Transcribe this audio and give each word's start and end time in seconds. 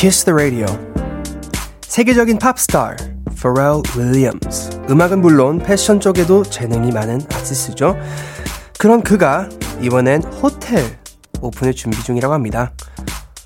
Kiss 0.00 0.24
the 0.24 0.32
Radio 0.34 0.64
세계적인 1.82 2.38
팝스타 2.38 2.96
Pharrell 3.36 3.82
Williams 3.94 4.70
음악은 4.88 5.20
물론 5.20 5.58
패션 5.58 6.00
쪽에도 6.00 6.42
재능이 6.42 6.90
많은 6.90 7.20
아티스트죠. 7.30 7.98
그런 8.78 9.02
그가 9.02 9.50
이번엔 9.82 10.22
호텔 10.22 10.98
오픈을 11.42 11.74
준비 11.74 12.02
중이라고 12.02 12.32
합니다. 12.32 12.72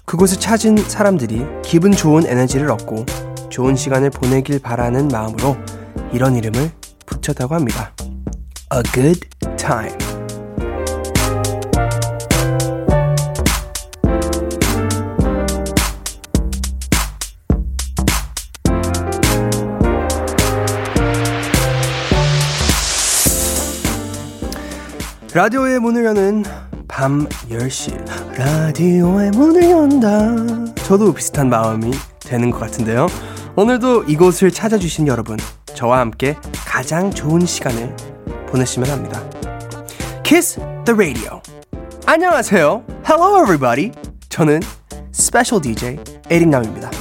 그곳을 0.04 0.38
찾은 0.38 0.76
사람들이 0.76 1.44
기분 1.64 1.90
좋은 1.90 2.24
에너지를 2.24 2.70
얻고 2.70 3.04
좋은 3.50 3.74
시간을 3.74 4.10
보내길 4.10 4.60
바라는 4.60 5.08
마음으로 5.08 5.56
이런 6.12 6.36
이름을 6.36 6.70
붙였다고 7.04 7.52
합니다. 7.52 7.92
A 8.72 8.80
good 8.92 9.28
time. 9.56 10.03
라디오의 25.34 25.80
문을 25.80 26.04
여는 26.04 26.44
밤 26.86 27.26
10시. 27.50 28.38
라디오의 28.38 29.32
문을 29.32 29.68
연다. 29.68 30.72
저도 30.76 31.12
비슷한 31.12 31.48
마음이 31.48 31.90
되는 32.20 32.52
것 32.52 32.60
같은데요. 32.60 33.08
오늘도 33.56 34.04
이곳을 34.04 34.52
찾아주신 34.52 35.08
여러분 35.08 35.36
저와 35.74 35.98
함께 35.98 36.36
가장 36.64 37.10
좋은 37.10 37.44
시간을 37.44 37.96
보내시면 38.46 38.88
합니다. 38.88 39.28
Kiss 40.22 40.60
the 40.84 40.94
Radio. 40.94 41.42
안녕하세요. 42.06 42.84
Hello 43.04 43.42
everybody. 43.42 43.90
저는 44.28 44.60
special 45.10 45.60
DJ 45.60 45.98
에릭남입니다 46.30 46.92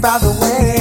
by 0.00 0.18
the 0.18 0.30
way. 0.40 0.75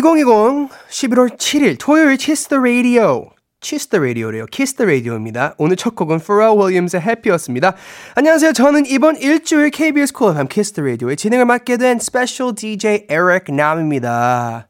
(2020) 0.00 0.68
11월 0.88 1.36
7일 1.36 1.76
토요일 1.78 2.16
the 2.48 2.56
Radio 2.56 3.30
Kiss 3.60 3.88
the 3.88 3.98
Radio래요. 3.98 4.46
Kiss 4.46 4.74
the 4.74 4.86
Radio입니다. 4.86 5.54
오늘 5.58 5.76
첫 5.76 5.94
곡은 5.94 6.20
Pharrell 6.20 6.58
Williams의 6.58 7.02
Happy였습니다. 7.02 7.74
안녕하세요. 8.14 8.54
저는 8.54 8.86
이번 8.86 9.16
일주일 9.16 9.70
KBS 9.70 10.14
콜 10.14 10.30
FM 10.32 10.48
키스 10.48 10.72
더 10.72 10.82
라디오의 10.82 11.16
진행을 11.16 11.44
맡게 11.44 11.76
된 11.76 11.98
special 11.98 12.54
DJ 12.54 13.08
에릭 13.10 13.54
남입니다. 13.54 14.66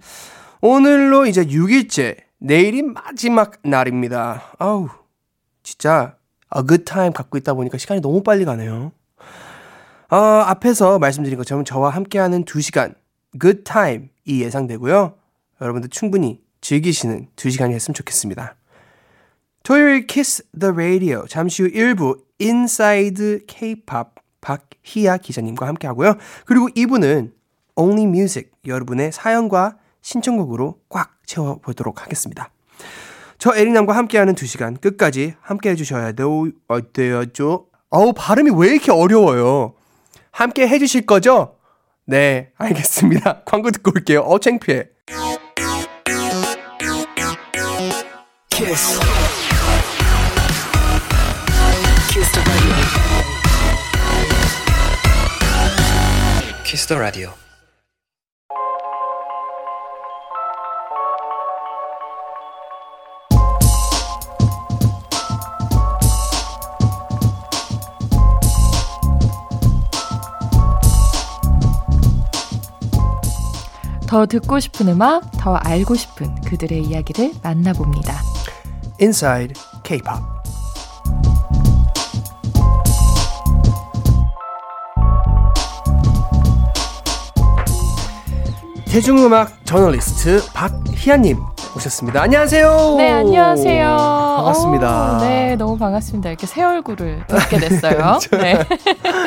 오늘로 0.61 1.27
이제 1.27 1.45
6일째, 1.45 2.17
내일이 2.39 2.83
마지막 2.83 3.53
날입니다. 3.63 4.43
아우, 4.59 4.89
진짜 5.63 6.17
a 6.57 6.67
good 6.67 6.85
time 6.85 7.13
갖고 7.13 7.39
있다 7.39 7.55
보니까 7.55 7.79
시간이 7.79 8.01
너무 8.01 8.25
빨리 8.25 8.45
가네요. 8.45 8.91
어, 10.11 10.17
앞에서 10.17 10.99
말씀드린 10.99 11.39
것처럼 11.39 11.65
저와 11.65 11.91
함께하는 11.91 12.45
2시간 12.45 12.95
good 13.41 13.63
time이 13.63 14.43
예상되고요. 14.43 15.20
여러분들 15.61 15.91
충분히 15.91 16.41
즐기시는 16.61 17.29
2시간이 17.37 17.73
했으면 17.73 17.95
좋겠습니다. 17.95 18.57
토요일 19.63 20.07
Kiss 20.07 20.43
the 20.59 20.71
Radio 20.71 21.27
잠시 21.27 21.63
후 21.63 21.69
1부 21.71 22.21
Inside 22.39 23.45
K-pop 23.47 24.15
박희아 24.41 25.19
기자님과 25.19 25.67
함께 25.67 25.87
하고요. 25.87 26.17
그리고 26.47 26.69
2부는 26.69 27.33
Only 27.77 28.05
Music 28.05 28.51
여러분의 28.67 29.13
사연과 29.13 29.77
신청곡으로 30.03 30.81
꽉 30.89 31.19
채워보도록 31.27 32.03
하겠습니다. 32.03 32.51
저 33.39 33.55
에릭남과 33.55 33.95
함께하는 33.97 34.35
2시간 34.35 34.81
끝까지 34.81 35.35
함께 35.41 35.71
해 35.71 35.75
주셔야 35.75 36.13
돼요. 36.13 36.47
어때요죠? 36.69 37.67
어우 37.91 38.13
발음이 38.15 38.51
왜 38.57 38.73
이렇게 38.73 38.93
어려워요. 38.93 39.75
함께 40.31 40.69
해주실 40.69 41.07
거죠? 41.07 41.57
네 42.07 42.53
알겠습니다. 42.57 43.43
광고 43.47 43.71
듣고 43.71 43.93
올게요. 43.95 44.21
어 44.21 44.39
창피해. 44.39 44.89
키스. 48.61 49.01
키스 52.13 52.31
더 52.33 52.43
라디오. 52.45 52.75
키스 56.63 56.87
더 56.87 56.99
라디오. 56.99 57.31
더 74.07 74.27
듣고 74.27 74.61
싶은 74.61 74.89
음악, 74.89 75.31
더 75.39 75.55
알고 75.55 75.95
싶은 75.95 76.35
그들의 76.43 76.83
이야기를 76.83 77.33
만나봅니다. 77.43 78.40
Inside 79.01 79.55
K-pop. 79.83 80.21
대중음악 88.87 89.65
저널리스트 89.65 90.41
박희아님 90.53 91.39
오셨습니다. 91.77 92.23
안녕하세요. 92.23 92.95
네, 92.99 93.11
안녕하세요. 93.11 93.87
반갑습니다. 94.37 95.17
오, 95.19 95.21
네, 95.21 95.57
너무 95.57 95.79
반갑습니다. 95.79 96.31
이렇게 96.31 96.47
새 96.47 96.63
얼굴을 96.65 97.25
뵙게 97.29 97.59
됐어요. 97.59 98.19
네. 98.43 98.65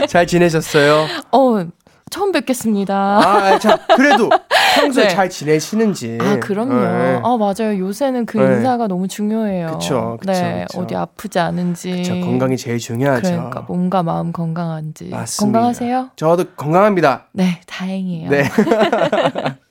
잘 0.07 0.27
지내셨어요? 0.27 1.07
어, 1.31 1.65
처음 2.13 2.31
뵙겠습니다. 2.31 2.95
아, 2.95 3.57
자, 3.57 3.79
그래도 3.95 4.29
평소에 4.75 5.05
네. 5.05 5.09
잘 5.09 5.31
지내시는지. 5.31 6.19
아, 6.21 6.37
그럼요. 6.39 6.75
네. 6.75 7.19
아, 7.23 7.37
맞아요. 7.37 7.79
요새는 7.79 8.27
그 8.27 8.37
네. 8.37 8.57
인사가 8.57 8.85
너무 8.85 9.07
중요해요. 9.07 9.79
그쵸, 9.79 10.17
그쵸, 10.19 10.31
네, 10.31 10.65
그쵸. 10.67 10.81
어디 10.81 10.95
아프지 10.95 11.39
않은지. 11.39 11.91
그쵸, 11.91 12.13
건강이 12.21 12.55
제일 12.55 12.77
중요하죠. 12.77 13.31
그러니까 13.31 13.61
몸과 13.61 14.03
마음 14.03 14.31
건강한지. 14.31 15.09
맞습니다. 15.09 15.59
건강하세요? 15.59 16.09
저도 16.15 16.45
건강합니다. 16.55 17.29
네, 17.31 17.59
다행이에요. 17.65 18.29
네. 18.29 18.43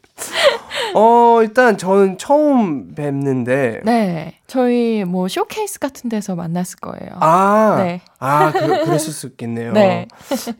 어, 0.96 1.38
일단 1.42 1.78
저는 1.78 2.18
처음 2.18 2.92
뵙는데. 2.96 3.82
네. 3.84 4.34
저희 4.48 5.04
뭐 5.04 5.28
쇼케이스 5.28 5.78
같은 5.78 6.10
데서 6.10 6.34
만났을 6.34 6.80
거예요. 6.80 7.12
아. 7.20 7.76
네. 7.78 8.00
아, 8.18 8.50
그, 8.50 8.66
그랬을 8.66 9.12
수 9.12 9.28
있겠네요. 9.28 9.70
네. 9.74 10.08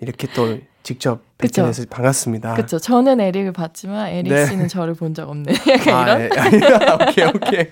이렇게 0.01 0.29
또 0.29 0.59
직접 0.83 1.21
뵙게 1.39 1.63
돼서 1.63 1.85
반갑습니다. 1.89 2.55
그렇죠. 2.55 2.79
저는 2.79 3.21
에릭을 3.21 3.53
봤지만 3.53 4.09
에릭 4.09 4.33
네. 4.33 4.47
씨는 4.47 4.69
저를 4.69 4.95
본 4.95 5.15
적 5.15 5.29
없는 5.29 5.53
약간 5.69 5.95
아, 6.09 6.13
이런. 6.13 6.21
예. 6.23 7.05
오케이 7.09 7.27
오케이. 7.27 7.67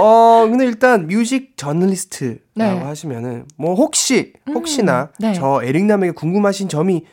어 0.00 0.46
근데 0.48 0.64
일단 0.64 1.06
music 1.06 1.56
저널리스트라고 1.56 2.40
네. 2.54 2.66
하시면은 2.78 3.46
뭐 3.56 3.74
혹시 3.74 4.32
음, 4.48 4.54
혹시나 4.54 5.02
음, 5.02 5.08
네. 5.18 5.32
저 5.34 5.60
에릭 5.64 5.86
남에게 5.86 6.12
궁금하신 6.12 6.68
점이 6.68 7.04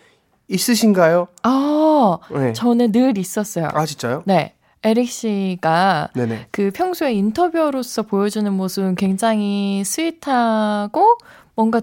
있으신가요? 0.48 1.28
아 1.44 2.18
네. 2.32 2.54
저는 2.54 2.92
늘 2.92 3.18
있었어요. 3.18 3.70
아 3.74 3.86
진짜요? 3.86 4.24
네. 4.26 4.54
에릭 4.84 5.10
씨가 5.10 6.10
네네. 6.14 6.48
그 6.52 6.70
평소에 6.72 7.14
인터뷰로서 7.14 8.04
보여주는 8.04 8.52
모습은 8.54 8.96
굉장히 8.96 9.84
sweet하고 9.84 11.18
뭔가 11.56 11.82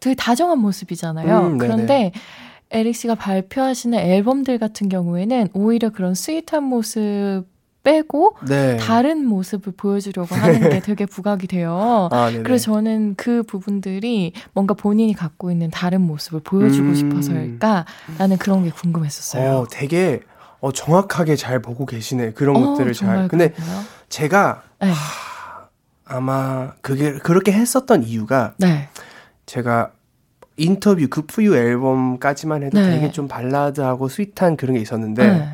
되게 0.00 0.14
다정한 0.14 0.58
모습이잖아요. 0.58 1.46
음, 1.46 1.58
그런데 1.58 2.12
에릭 2.70 2.96
씨가 2.96 3.14
발표하시는 3.14 3.98
앨범들 3.98 4.58
같은 4.58 4.88
경우에는 4.88 5.48
오히려 5.54 5.90
그런 5.90 6.14
스윗한 6.14 6.64
모습 6.64 7.44
빼고 7.86 8.36
네. 8.48 8.76
다른 8.78 9.24
모습을 9.24 9.72
보여주려고 9.76 10.34
하는 10.34 10.70
게 10.70 10.80
되게 10.80 11.06
부각이 11.06 11.46
돼요. 11.46 12.08
아, 12.12 12.32
그래서 12.42 12.72
저는 12.72 13.14
그 13.16 13.44
부분들이 13.44 14.32
뭔가 14.52 14.74
본인이 14.74 15.14
갖고 15.14 15.52
있는 15.52 15.70
다른 15.70 16.00
모습을 16.00 16.40
보여주고 16.40 16.88
음. 16.88 16.94
싶어서일까 16.96 17.84
라는 18.18 18.38
그런 18.38 18.64
게 18.64 18.70
궁금했었어요. 18.70 19.58
어, 19.58 19.66
되게 19.70 20.20
어, 20.58 20.72
정확하게 20.72 21.36
잘 21.36 21.62
보고 21.62 21.86
계시네. 21.86 22.32
그런 22.32 22.56
어, 22.56 22.70
것들을 22.70 22.92
잘. 22.92 23.28
근데 23.28 23.50
그렇구나. 23.50 23.82
제가 24.08 24.62
네. 24.80 24.90
하, 24.90 25.68
아마 26.16 26.72
그게 26.80 27.12
그렇게 27.12 27.52
했었던 27.52 28.02
이유가 28.02 28.54
네. 28.58 28.88
제가 29.46 29.92
Interview 30.56 31.06
Good 31.08 31.27
For 31.27 31.42
You 31.42 31.56
앨범까지만 31.56 32.62
해도 32.64 32.80
네. 32.80 32.90
되게 32.90 33.10
좀 33.10 33.28
발라드하고 33.28 34.08
sweet한 34.08 34.56
그런 34.56 34.74
게 34.74 34.80
있었는데 34.80 35.26
네. 35.26 35.48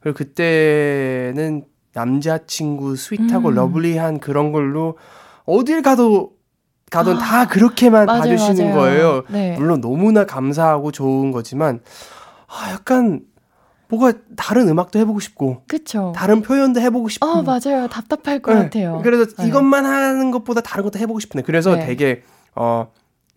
그리고 0.00 0.18
그때는 0.18 1.64
남자친구 1.92 2.96
sweet하고 2.96 3.48
음. 3.50 3.54
lovely한 3.54 4.18
그런 4.20 4.52
걸로 4.52 4.96
어딜 5.44 5.82
가도 5.82 6.32
가던 6.90 7.16
아, 7.16 7.18
다 7.18 7.46
그렇게만 7.48 8.06
맞아요, 8.06 8.20
봐주시는 8.20 8.64
맞아요. 8.70 8.74
거예요. 8.78 9.22
네. 9.28 9.56
물론 9.58 9.80
너무나 9.80 10.24
감사하고 10.24 10.92
좋은 10.92 11.30
거지만 11.32 11.80
아 12.46 12.72
약간 12.72 13.22
뭐가 13.88 14.12
다른 14.34 14.68
음악도 14.68 14.98
해보고 14.98 15.20
싶고, 15.20 15.62
그쵸. 15.68 16.12
다른 16.16 16.40
표현도 16.40 16.80
해보고 16.80 17.08
싶고. 17.10 17.26
어 17.26 17.42
맞아요, 17.42 17.86
답답할 17.88 18.40
것 18.40 18.54
네. 18.54 18.62
같아요. 18.62 19.00
그래서 19.04 19.26
네. 19.36 19.46
이것만 19.46 19.84
하는 19.84 20.30
것보다 20.30 20.62
다른 20.62 20.84
것도 20.84 20.98
해보고 20.98 21.20
싶은데, 21.20 21.44
그래서 21.44 21.76
네. 21.76 21.86
되게 21.86 22.22
어 22.56 22.90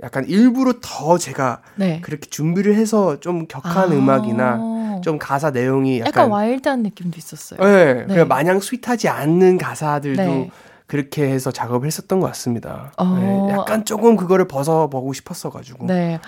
약간 0.03 0.25
일부러 0.27 0.73
더 0.81 1.17
제가 1.17 1.61
네. 1.75 2.01
그렇게 2.01 2.29
준비를 2.29 2.75
해서 2.75 3.19
좀 3.19 3.47
격한 3.47 3.91
아~ 3.91 3.95
음악이나 3.95 5.01
좀 5.03 5.17
가사 5.17 5.51
내용이 5.51 5.99
약간, 5.99 6.07
약간 6.07 6.29
와일드한 6.29 6.83
느낌도 6.83 7.17
있었어요. 7.17 7.59
네, 7.59 8.05
네. 8.05 8.23
마냥 8.23 8.59
스윗하지 8.59 9.07
않는 9.09 9.57
가사들도 9.57 10.21
네. 10.21 10.51
그렇게 10.87 11.29
해서 11.29 11.51
작업을 11.51 11.85
했었던 11.85 12.21
것 12.21 12.27
같습니다. 12.27 12.93
어... 12.95 13.05
네, 13.05 13.51
약간 13.51 13.83
조금 13.83 14.15
그거를 14.15 14.47
벗어보고 14.47 15.11
싶었어가지고. 15.11 15.85
네. 15.85 15.93
네. 15.95 16.19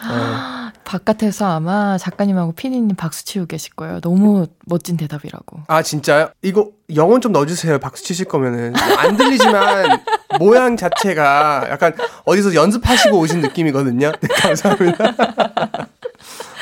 바깥에서 0.83 1.45
아마 1.45 1.97
작가님하고 1.97 2.51
피디님 2.51 2.95
박수 2.97 3.23
치고 3.23 3.45
계실 3.45 3.73
거예요. 3.75 4.01
너무 4.01 4.47
멋진 4.65 4.97
대답이라고. 4.97 5.61
아 5.67 5.81
진짜요? 5.81 6.29
이거 6.41 6.71
영혼 6.93 7.21
좀 7.21 7.31
넣어주세요. 7.31 7.79
박수 7.79 8.03
치실 8.03 8.25
거면은 8.25 8.73
안 8.97 9.15
들리지만 9.15 9.99
모양 10.39 10.75
자체가 10.75 11.67
약간 11.69 11.95
어디서 12.25 12.53
연습하시고 12.53 13.17
오신 13.17 13.41
느낌이거든요. 13.41 14.11
네, 14.19 14.27
감사합니다. 14.27 15.15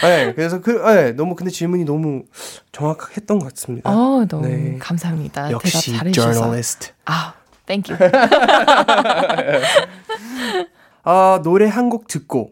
네, 0.04 0.34
그래서 0.36 0.62
그, 0.62 0.72
네, 0.72 1.14
너무 1.14 1.36
근데 1.36 1.52
질문이 1.52 1.84
너무 1.84 2.24
정확했던 2.72 3.40
것 3.40 3.50
같습니다. 3.50 3.90
어, 3.90 4.26
너무 4.30 4.48
네. 4.48 4.78
감사합니다. 4.80 5.52
역시 5.52 5.92
대답 5.92 6.00
잘해주셔서. 6.00 6.40
저널리스트. 6.42 6.90
아, 7.06 7.34
thank 7.68 7.82
you. 7.82 7.94
아, 11.04 11.42
노래 11.44 11.68
한 11.68 11.90
곡 11.90 12.08
듣고 12.08 12.52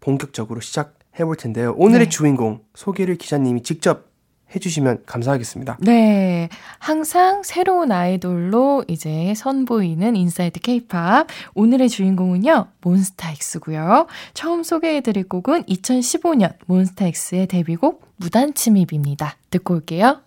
본격적으로 0.00 0.60
시작해 0.60 1.24
볼 1.24 1.36
텐데요. 1.36 1.74
오늘의 1.76 2.06
네. 2.06 2.08
주인공 2.08 2.60
소개를 2.74 3.16
기자님이 3.16 3.62
직접 3.62 4.08
해주시면 4.54 5.02
감사하겠습니다. 5.06 5.76
네. 5.80 6.48
항상 6.78 7.42
새로운 7.44 7.92
아이돌로 7.92 8.84
이제 8.88 9.32
선보이는 9.36 10.16
Inside 10.16 10.58
K-pop. 10.60 11.28
오늘의 11.54 11.88
주인공은요, 11.88 12.66
몬스타엑스고요. 12.80 14.06
처음 14.34 14.62
소개해드릴 14.64 15.28
곡은 15.28 15.64
2015년 15.64 16.54
몬스타엑스의 16.66 17.46
데뷔곡 17.46 18.02
무단침입입니다. 18.16 19.36
듣고 19.50 19.74
올게요. 19.74 20.20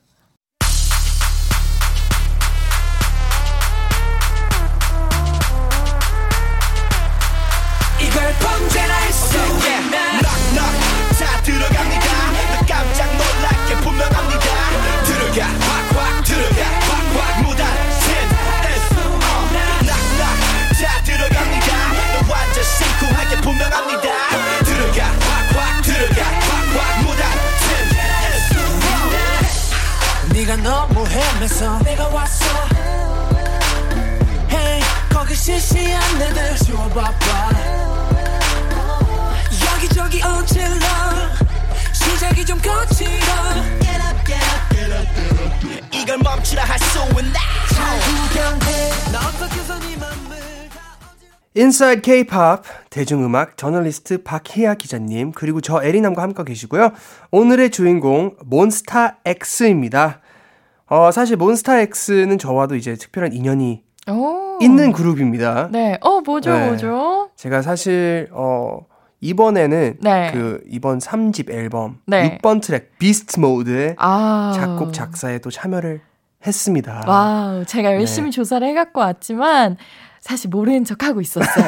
시시한 35.44 36.22
애들 36.22 36.56
지워봐봐 36.56 37.50
여기저기 39.76 40.24
얹힐러. 40.24 40.88
시작이 41.92 42.46
좀 42.46 42.58
거칠어. 42.60 43.10
Get 43.82 44.00
up 44.00 44.26
get 44.26 44.40
up 44.40 44.74
get 44.74 44.94
up 44.94 45.10
get 45.20 45.76
up 45.76 45.92
이걸 45.94 46.18
멈추라 46.20 46.64
할 46.64 46.80
수 46.80 47.00
있나? 47.20 47.40
잘 47.74 48.00
구경해. 48.00 49.12
나 49.12 49.20
어떻게 49.28 49.56
네 49.86 49.98
맘을 49.98 50.70
Inside 51.56 52.02
K-pop 52.04 52.64
대중음악 52.90 53.58
저널리스트 53.58 54.24
박희아 54.24 54.76
기자님 54.76 55.34
그리고 55.34 55.60
저 55.60 55.84
에릭남과 55.84 56.22
함께 56.22 56.42
계시고요. 56.46 56.94
오늘의 57.32 57.70
주인공 57.72 58.38
몬스타 58.46 59.18
X입니다. 59.26 60.22
어, 60.86 61.12
사실 61.12 61.36
몬스타엑스는 61.36 62.38
저와도 62.38 62.78
이제 62.78 62.96
특별한 62.96 63.34
인연이 63.34 63.84
오. 64.10 64.60
있는 64.62 64.92
그룹입니다. 64.92 65.70
네. 65.72 65.98
어, 66.02 66.22
뭐죠, 66.22 66.52
네. 66.54 66.68
뭐죠? 66.68 67.30
제가 67.36 67.62
사실, 67.62 68.30
어, 68.32 68.80
이번에는 69.22 69.98
네. 70.02 70.32
그 70.34 70.62
이번 70.68 71.00
3집 71.00 71.50
앨범 71.50 72.00
네. 72.06 72.38
6번 72.42 72.62
트랙 72.62 72.98
Beast 73.00 73.40
Mode의 73.40 73.96
아. 73.98 74.52
작곡 74.54 74.92
작사에 74.92 75.40
또 75.40 75.50
참여를 75.50 76.02
했습니다. 76.46 77.04
Wow, 77.08 77.64
제가 77.66 77.94
열심히 77.94 78.32
네. 78.32 78.36
조사를 78.36 78.68
해갖고 78.68 79.00
왔지만 79.00 79.78
사실 80.24 80.50
모르는 80.50 80.86
척 80.86 81.04
하고 81.04 81.20
있었어요. 81.20 81.66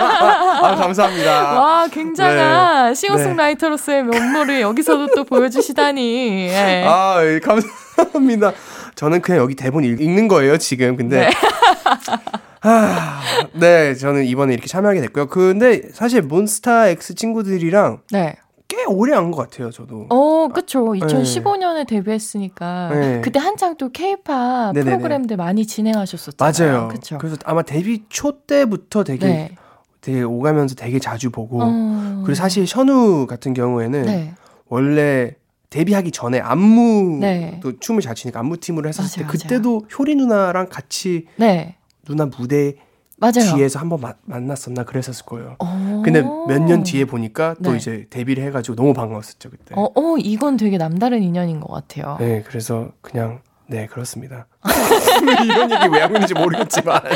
아, 0.00 0.74
감사합니다. 0.74 1.60
와, 1.60 1.86
굉장한 1.86 2.88
네. 2.88 2.94
싱어송라이터로서의 2.94 4.02
면모를 4.02 4.60
여기서도 4.62 5.14
또 5.14 5.22
보여주시다니. 5.22 6.48
네. 6.48 6.84
아, 6.84 7.20
예, 7.22 7.38
감사합니다. 7.38 8.50
저는 8.96 9.22
그냥 9.22 9.42
여기 9.42 9.54
대본 9.54 9.84
읽는 9.84 10.26
거예요, 10.26 10.58
지금. 10.58 10.96
근데. 10.96 11.26
네. 11.26 11.30
아, 12.62 13.20
네, 13.52 13.94
저는 13.94 14.24
이번에 14.24 14.54
이렇게 14.54 14.66
참여하게 14.66 15.00
됐고요. 15.02 15.28
근데 15.28 15.82
사실 15.94 16.22
몬스타 16.22 16.88
X 16.88 17.14
친구들이랑 17.14 18.00
네. 18.10 18.34
꽤 18.68 18.84
오래 18.84 19.14
한 19.14 19.30
것 19.30 19.38
같아요, 19.50 19.70
저도. 19.70 20.06
어, 20.10 20.48
그쵸. 20.48 20.84
2015년에 20.84 21.74
네. 21.74 21.84
데뷔했으니까. 21.84 22.90
네. 22.92 23.20
그때 23.22 23.38
한창 23.38 23.76
또 23.76 23.88
케이팝 23.90 24.74
프로그램들 24.74 25.36
많이 25.38 25.66
진행하셨었잖아요. 25.66 26.72
맞아요. 26.76 26.88
그쵸. 26.88 27.16
그래서 27.18 27.36
아마 27.44 27.62
데뷔 27.62 28.04
초 28.10 28.40
때부터 28.42 29.04
되게 29.04 29.26
네. 29.26 29.54
되게 30.02 30.22
오가면서 30.22 30.74
되게 30.74 30.98
자주 30.98 31.30
보고. 31.30 31.60
어... 31.62 32.20
그리고 32.24 32.34
사실 32.34 32.66
션우 32.66 33.26
같은 33.26 33.54
경우에는 33.54 34.02
네. 34.02 34.34
원래 34.68 35.34
데뷔하기 35.70 36.10
전에 36.12 36.38
안무 36.38 37.18
네. 37.20 37.60
또 37.62 37.78
춤을 37.78 38.02
잘 38.02 38.14
추니까 38.14 38.40
안무 38.40 38.58
팀으로 38.58 38.88
했었을 38.88 39.22
맞아요, 39.22 39.32
때 39.32 39.38
그때도 39.38 39.70
맞아요. 39.80 39.88
효리 39.98 40.14
누나랑 40.14 40.68
같이 40.70 41.26
네. 41.36 41.76
누나 42.06 42.26
무대 42.26 42.74
맞아요. 43.20 43.54
뒤에서 43.56 43.78
한번 43.80 44.00
만났었나 44.24 44.84
그랬었을 44.84 45.24
거예요. 45.26 45.56
오. 45.58 45.64
어. 45.64 46.02
근데 46.04 46.22
몇 46.22 46.58
년 46.62 46.82
뒤에 46.84 47.04
보니까 47.04 47.54
또 47.64 47.72
네. 47.72 47.76
이제 47.78 48.06
데뷔를 48.10 48.44
해가지고 48.44 48.76
너무 48.76 48.94
반가웠었죠 48.94 49.50
그때. 49.50 49.74
어, 49.76 49.84
어, 49.94 50.16
이건 50.18 50.56
되게 50.56 50.78
남다른 50.78 51.22
인연인 51.22 51.60
것 51.60 51.72
같아요. 51.72 52.16
네, 52.20 52.42
그래서 52.46 52.90
그냥 53.00 53.40
네 53.66 53.86
그렇습니다. 53.86 54.46
이런 55.44 55.70
얘기 55.70 55.88
왜 55.92 56.00
하고 56.00 56.14
있는지 56.14 56.32
모르겠지만. 56.34 56.96
아니 57.04 57.10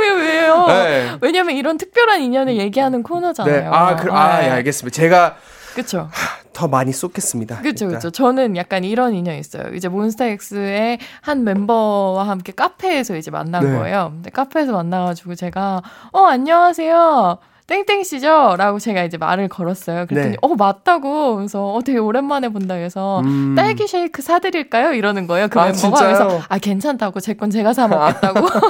왜 0.00 0.20
왜요? 0.26 0.66
네. 0.68 1.18
왜냐면 1.20 1.56
이런 1.56 1.76
특별한 1.78 2.20
인연을 2.22 2.56
얘기하는 2.56 3.02
코너잖아요. 3.02 3.60
네, 3.62 3.66
아, 3.66 3.96
그, 3.96 4.12
아, 4.12 4.44
예, 4.44 4.48
알겠습니다. 4.50 4.94
제가 4.94 5.36
그렇죠. 5.78 6.10
더 6.52 6.66
많이 6.66 6.92
쏟겠습니다. 6.92 7.60
그렇죠, 7.60 7.86
그렇죠. 7.86 8.10
저는 8.10 8.56
약간 8.56 8.82
이런 8.82 9.14
인연이 9.14 9.38
있어요. 9.38 9.72
이제 9.74 9.88
몬스타엑스의 9.88 10.98
한 11.20 11.44
멤버와 11.44 12.26
함께 12.26 12.52
카페에서 12.52 13.16
이제 13.16 13.30
만난 13.30 13.64
네. 13.64 13.78
거예요. 13.78 14.10
근데 14.12 14.30
카페에서 14.30 14.72
만나가지고 14.72 15.36
제가 15.36 15.82
어 16.12 16.24
안녕하세요. 16.24 17.38
땡땡 17.68 18.02
씨죠? 18.02 18.56
라고 18.56 18.78
제가 18.78 19.04
이제 19.04 19.18
말을 19.18 19.48
걸었어요. 19.48 20.06
그랬더니, 20.06 20.30
네. 20.32 20.36
어, 20.40 20.48
맞다고. 20.56 21.36
그래서, 21.36 21.72
어, 21.74 21.82
되게 21.82 21.98
오랜만에 21.98 22.48
본다. 22.48 22.74
그래서, 22.74 23.20
음. 23.20 23.54
딸기 23.56 23.86
쉐이크 23.86 24.22
사드릴까요? 24.22 24.94
이러는 24.94 25.26
거예요. 25.26 25.48
그 25.48 25.60
아, 25.60 25.66
멤버가. 25.66 26.00
그래서, 26.00 26.40
아, 26.48 26.58
괜찮다고. 26.58 27.20
제 27.20 27.34
건 27.34 27.50
제가 27.50 27.74
사먹겠다고. 27.74 28.46
착한 28.48 28.60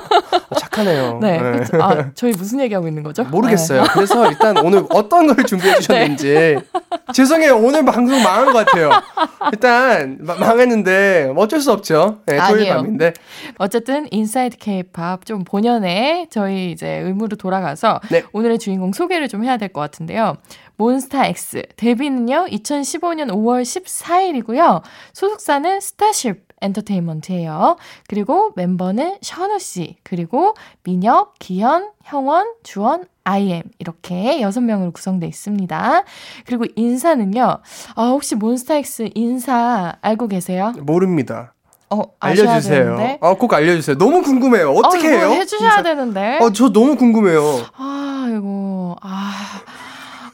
착하네요. 0.85 1.19
네. 1.23 1.39
그쵸? 1.39 1.81
아, 1.83 2.11
저희 2.15 2.33
무슨 2.33 2.61
얘기하고 2.61 2.89
있는 2.89 3.03
거죠? 3.05 3.23
모르겠어요. 3.25 3.83
네. 3.83 3.89
그래서 3.95 4.29
일단 4.29 4.59
오늘 4.59 4.85
어떤 4.91 5.27
걸 5.33 5.45
준비해 5.45 5.75
주셨는지 5.77 6.59
죄송해요. 7.15 7.57
오늘 7.57 7.85
방송 7.85 8.23
망한 8.23 8.47
것 8.53 8.67
같아요. 8.67 8.91
일단 9.53 10.19
마- 10.21 10.35
망했는데 10.35 11.33
어쩔 11.37 11.61
수 11.61 11.73
없죠. 11.73 12.19
네, 12.27 12.39
토요일. 12.49 12.69
밤인데. 12.75 13.15
어쨌든 13.59 14.07
Inside 14.11 14.57
K-pop 14.59 15.25
좀 15.25 15.45
본연의 15.45 16.27
저희 16.31 16.71
이제 16.73 16.89
의무로 17.05 17.37
돌아가서 17.37 18.01
네. 18.11 18.25
오늘의 18.33 18.59
주인공 18.59 18.88
소개를 18.93 19.29
좀 19.29 19.45
해야 19.45 19.57
될 19.57 19.69
것 19.69 19.81
같은데요. 19.81 20.37
몬스타 20.77 21.27
X 21.27 21.63
데뷔는요 21.77 22.47
2015년 22.51 23.29
5월 23.31 23.63
14일이고요. 23.63 24.83
소속사는 25.13 25.81
스타쉽 25.81 26.47
엔터테인먼트예요. 26.61 27.77
그리고 28.09 28.53
멤버는 28.57 29.19
션우 29.21 29.59
씨, 29.61 29.97
그리고 30.03 30.55
민혁, 30.83 31.35
기현, 31.39 31.91
형원, 32.03 32.53
주원, 32.65 33.05
IM 33.25 33.63
이렇게 33.79 34.41
여섯 34.41 34.61
명으로 34.63 34.91
구성돼 34.93 35.27
있습니다. 35.29 36.03
그리고 36.47 36.65
인사는요. 36.75 37.59
아, 37.95 38.09
혹시 38.09 38.35
몬스타엑스 38.35 39.11
인사 39.15 39.97
알고 40.01 40.29
계세요? 40.29 40.73
모릅니다. 40.81 41.53
어, 41.91 42.03
알려주세요. 42.21 43.19
아, 43.21 43.35
꼭 43.35 43.53
알려주세요. 43.55 43.97
너무 43.97 44.23
궁금해요. 44.23 44.73
어떻게 44.73 45.09
어, 45.09 45.11
해요? 45.11 45.29
해주셔야 45.31 45.71
진짜. 45.77 45.83
되는데. 45.83 46.39
어, 46.41 46.53
저 46.53 46.71
너무 46.71 46.97
궁금해요. 46.97 47.63
아, 47.77 48.27
이거 48.31 48.97
아, 49.01 49.33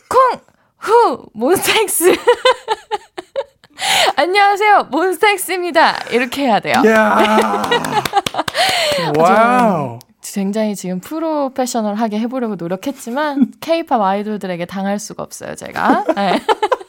콩, 0.08 0.40
후, 0.78 1.26
몬스타엑스. 1.32 2.14
안녕하세요, 4.16 4.88
몬스타엑스입니다. 4.90 5.94
이렇게 6.10 6.44
해야 6.44 6.60
돼요. 6.60 6.74
이야. 6.84 7.62
Wow. 9.18 9.98
굉장히 10.22 10.74
지금 10.74 11.00
프로페셔널하게 11.00 12.18
해보려고 12.20 12.54
노력했지만 12.56 13.52
케이팝 13.60 14.00
아이돌들에게 14.00 14.64
당할 14.66 14.98
수가 14.98 15.22
없어요, 15.22 15.54
제가. 15.54 16.04
네. 16.16 16.40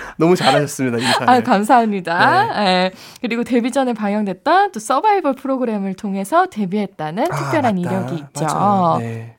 너무 0.16 0.36
잘하셨습니다, 0.36 0.98
인사를. 0.98 1.28
아, 1.28 1.42
감사합니다. 1.42 2.66
예. 2.66 2.92
그리고 3.20 3.44
데뷔 3.44 3.70
전에 3.70 3.92
방영됐던 3.92 4.72
또 4.72 4.80
서바이벌 4.80 5.34
프로그램을 5.34 5.94
통해서 5.94 6.46
데뷔했다는 6.46 7.24
아, 7.30 7.34
특별한 7.36 7.76
맞다. 7.76 7.90
이력이 7.90 8.14
있죠. 8.14 8.96
네. 9.00 9.36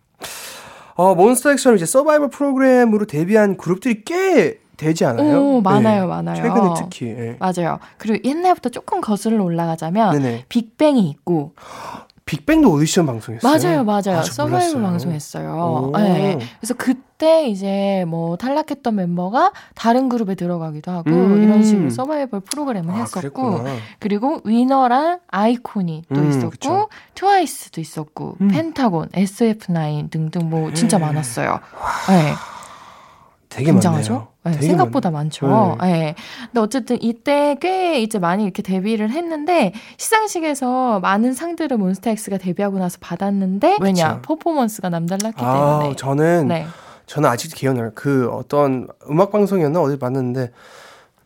어, 0.96 1.14
몬스타엑스처럼 1.16 1.76
이제 1.76 1.86
서바이벌 1.86 2.30
프로그램으로 2.30 3.06
데뷔한 3.06 3.58
그룹들이 3.58 4.04
꽤 4.06 4.60
되지 4.78 5.06
않아요? 5.06 5.40
오, 5.40 5.62
많아요, 5.62 6.02
네. 6.02 6.08
많아요. 6.08 6.36
최근에 6.36 6.70
특히. 6.78 7.08
예. 7.08 7.38
맞아요. 7.40 7.80
그리고 7.98 8.28
옛날부터 8.28 8.70
조금 8.70 9.02
거슬러 9.02 9.44
올라가자면 9.44 10.22
네네. 10.22 10.46
빅뱅이 10.50 11.10
있고 11.10 11.54
빅뱅도 12.26 12.72
오디션 12.72 13.06
방송했어요. 13.06 13.52
맞아요, 13.52 13.84
맞아요. 13.84 14.20
아, 14.20 14.24
저 14.24 14.32
서바이벌. 14.32 14.82
방송했어요. 14.82 15.92
오. 15.94 15.98
네. 15.98 16.40
그래서 16.60 16.74
그때 16.74 17.48
이제 17.48 18.04
뭐 18.08 18.36
탈락했던 18.36 18.96
멤버가 18.96 19.52
다른 19.76 20.10
그룹에 20.10 20.34
들어가기도 20.34 20.92
하고 20.92 21.12
음. 21.12 21.44
이런 21.44 21.64
식으로 21.64 21.92
서바이벌 21.92 22.40
프로그램을 22.40 22.96
아, 22.96 22.98
했었고 22.98 23.20
그랬구나. 23.20 23.76
그리고 24.00 24.42
위너랑 24.44 25.20
아이콘이 25.28 26.06
또 26.14 26.20
음, 26.20 26.30
있었고 26.32 26.50
그쵸. 26.50 26.90
트와이스도 27.14 27.80
있었고 27.80 28.38
음. 28.42 28.48
펜타곤, 28.48 29.10
SF9 29.10 30.10
등등 30.10 30.50
뭐 30.50 30.74
진짜 30.74 30.98
많았어요. 30.98 31.60
네. 32.10 32.34
되게 33.50 33.66
굉장하죠? 33.72 34.14
많네요. 34.14 34.35
네, 34.46 34.52
되게 34.52 34.68
생각보다 34.68 35.10
많네. 35.12 35.26
많죠. 35.26 35.78
네. 35.82 36.16
근데 36.46 36.60
어쨌든 36.60 37.02
이때 37.02 37.58
꽤 37.60 38.00
이제 38.02 38.20
많이 38.20 38.44
이렇게 38.44 38.62
데뷔를 38.62 39.10
했는데 39.12 39.74
시상식에서 39.98 41.00
많은 41.00 41.34
상들을 41.34 41.78
몬스타엑스가 41.78 42.38
데뷔하고 42.38 42.78
나서 42.78 42.98
받았는데 43.02 43.78
왜냐 43.82 44.16
그쵸. 44.16 44.22
퍼포먼스가 44.22 44.90
남달랐기 44.90 45.42
아, 45.44 45.80
때문에. 45.80 45.96
저는 45.96 46.48
네. 46.48 46.66
저는 47.08 47.30
아직도 47.30 47.56
기억나요. 47.56 47.92
그 47.96 48.30
어떤 48.32 48.88
음악 49.10 49.32
방송이었나 49.32 49.82
어디 49.82 49.98
봤는데 49.98 50.52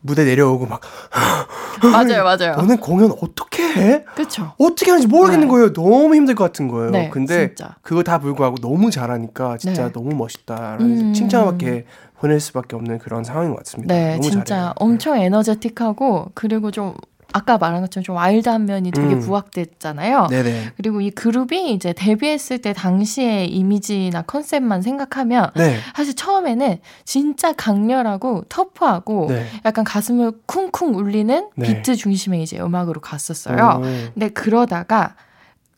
무대 0.02 0.24
내려오고 0.24 0.66
막 0.66 0.80
맞아요, 1.92 2.24
맞아요. 2.24 2.56
너는 2.56 2.78
공연 2.78 3.10
어떻게 3.12 3.62
해? 3.62 4.04
그렇죠. 4.14 4.52
어떻게 4.58 4.90
하는지 4.90 5.06
모르겠는 5.06 5.46
네. 5.46 5.50
거예요. 5.50 5.72
너무 5.72 6.14
힘들 6.14 6.34
것 6.34 6.44
같은 6.44 6.68
거예요. 6.68 6.90
네, 6.90 7.10
근데 7.10 7.48
진짜. 7.48 7.76
그거 7.82 8.02
다 8.02 8.18
불구하고 8.18 8.56
너무 8.56 8.90
잘하니까 8.90 9.58
진짜 9.58 9.86
네. 9.86 9.92
너무 9.92 10.14
멋있다라는 10.14 11.00
음. 11.08 11.12
칭찬밖에 11.14 11.84
보낼 12.20 12.38
수밖에 12.38 12.76
없는 12.76 12.98
그런 12.98 13.24
상황인 13.24 13.50
것 13.50 13.58
같습니다. 13.58 13.94
네, 13.94 14.20
진짜 14.20 14.44
잘해요. 14.44 14.72
엄청 14.76 15.16
에너제틱하고 15.16 16.32
그리고 16.34 16.70
좀 16.70 16.94
아까 17.32 17.58
말한 17.58 17.80
것처럼 17.82 18.04
좀 18.04 18.16
와일드한 18.16 18.66
면이 18.66 18.90
되게 18.90 19.14
음. 19.14 19.20
부각됐잖아요. 19.20 20.26
네네. 20.28 20.72
그리고 20.76 21.00
이 21.00 21.10
그룹이 21.10 21.72
이제 21.72 21.92
데뷔했을 21.92 22.58
때 22.58 22.72
당시의 22.72 23.48
이미지나 23.48 24.22
컨셉만 24.22 24.82
생각하면 24.82 25.50
네. 25.54 25.76
사실 25.94 26.14
처음에는 26.14 26.78
진짜 27.04 27.52
강렬하고 27.52 28.44
터프하고 28.48 29.26
네. 29.28 29.46
약간 29.64 29.84
가슴을 29.84 30.32
쿵쿵 30.46 30.96
울리는 30.96 31.48
네. 31.54 31.66
비트 31.66 31.96
중심의 31.96 32.42
이제 32.42 32.60
음악으로 32.60 33.00
갔었어요. 33.00 33.78
오. 33.78 33.82
근데 34.12 34.28
그러다가 34.28 35.14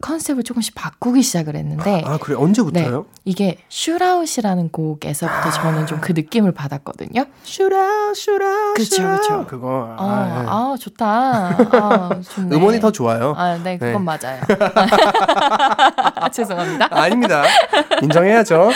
컨셉을 0.02 0.42
조금씩 0.42 0.74
바꾸기 0.74 1.22
시작을 1.22 1.56
했는데 1.56 2.02
아 2.04 2.18
그래 2.18 2.36
언제부터요? 2.36 3.06
이게 3.24 3.56
Shoot 3.70 4.03
Out이라는 4.03 4.68
곡에서부터 4.70 5.50
저는 5.50 5.86
좀 5.86 6.02
그 6.02 6.12
느낌을 6.12 6.50
받았거든요. 6.52 7.24
슈라 7.44 8.12
슈라 8.14 8.72
그쵸, 8.74 8.96
슈라. 8.96 9.16
그쵸. 9.20 9.46
그거 9.46 9.94
아, 9.96 10.04
아, 10.04 10.42
네. 10.42 10.46
아 10.48 10.74
좋다. 10.78 11.06
아, 11.06 12.20
좋네. 12.34 12.56
음원이 12.56 12.80
더 12.80 12.90
좋아요. 12.90 13.34
아, 13.36 13.56
네, 13.62 13.78
그건 13.78 14.04
네. 14.04 14.18
맞아요. 14.18 14.40
죄송합니다. 16.32 16.88
아닙니다. 16.90 17.44
인정해야죠. 18.02 18.70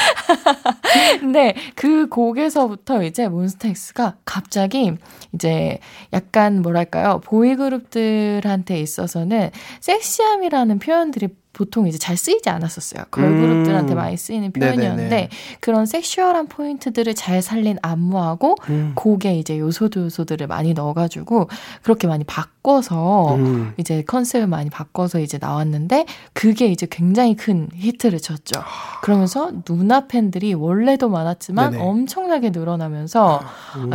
근데 1.21 1.55
그 1.75 2.09
곡에서부터 2.09 3.03
이제 3.03 3.29
몬스타엑스가 3.29 4.15
갑자기 4.25 4.93
이제 5.35 5.79
약간 6.13 6.63
뭐랄까요 6.63 7.21
보이 7.25 7.57
그룹들한테 7.57 8.81
있어서는 8.81 9.51
섹시함이라는 9.81 10.79
표현 10.79 11.11
들이 11.17 11.29
보통 11.55 11.87
이제 11.87 11.97
잘 11.97 12.19
쓰이지 12.19 12.51
않았었어요. 12.51 13.05
걸그룹들한테 13.11 13.95
음. 13.95 13.97
많이 13.97 14.19
쓰이는 14.19 14.53
네네네. 14.55 14.77
표현이었는데 14.77 15.29
그런 15.61 15.87
sexual한 15.87 16.49
포인트들을 16.49 17.15
잘 17.15 17.41
살린 17.41 17.79
안무하고 17.81 18.57
음. 18.69 18.93
곡에 18.95 19.39
이제 19.39 19.59
요소도 19.59 20.03
요소들을 20.03 20.47
많이 20.47 20.75
넣어가지고 20.75 21.49
그렇게 21.83 22.07
많이 22.07 22.25
바꿔서 22.25 23.37
음. 23.37 23.73
이제 23.79 24.03
컨셉을 24.03 24.47
많이 24.47 24.69
바꿔서 24.69 25.19
이제 25.19 25.39
나왔는데 25.41 26.05
그게 26.35 26.67
이제 26.67 26.87
굉장히 26.91 27.35
큰 27.35 27.71
히트를 27.73 28.21
쳤죠. 28.21 28.61
그러면서 29.03 29.51
누나 29.65 30.07
팬들이 30.09 30.53
원래도 30.53 31.09
많았지만 31.09 31.71
네네. 31.71 31.83
엄청나게 31.83 32.51
늘어나면서 32.51 33.41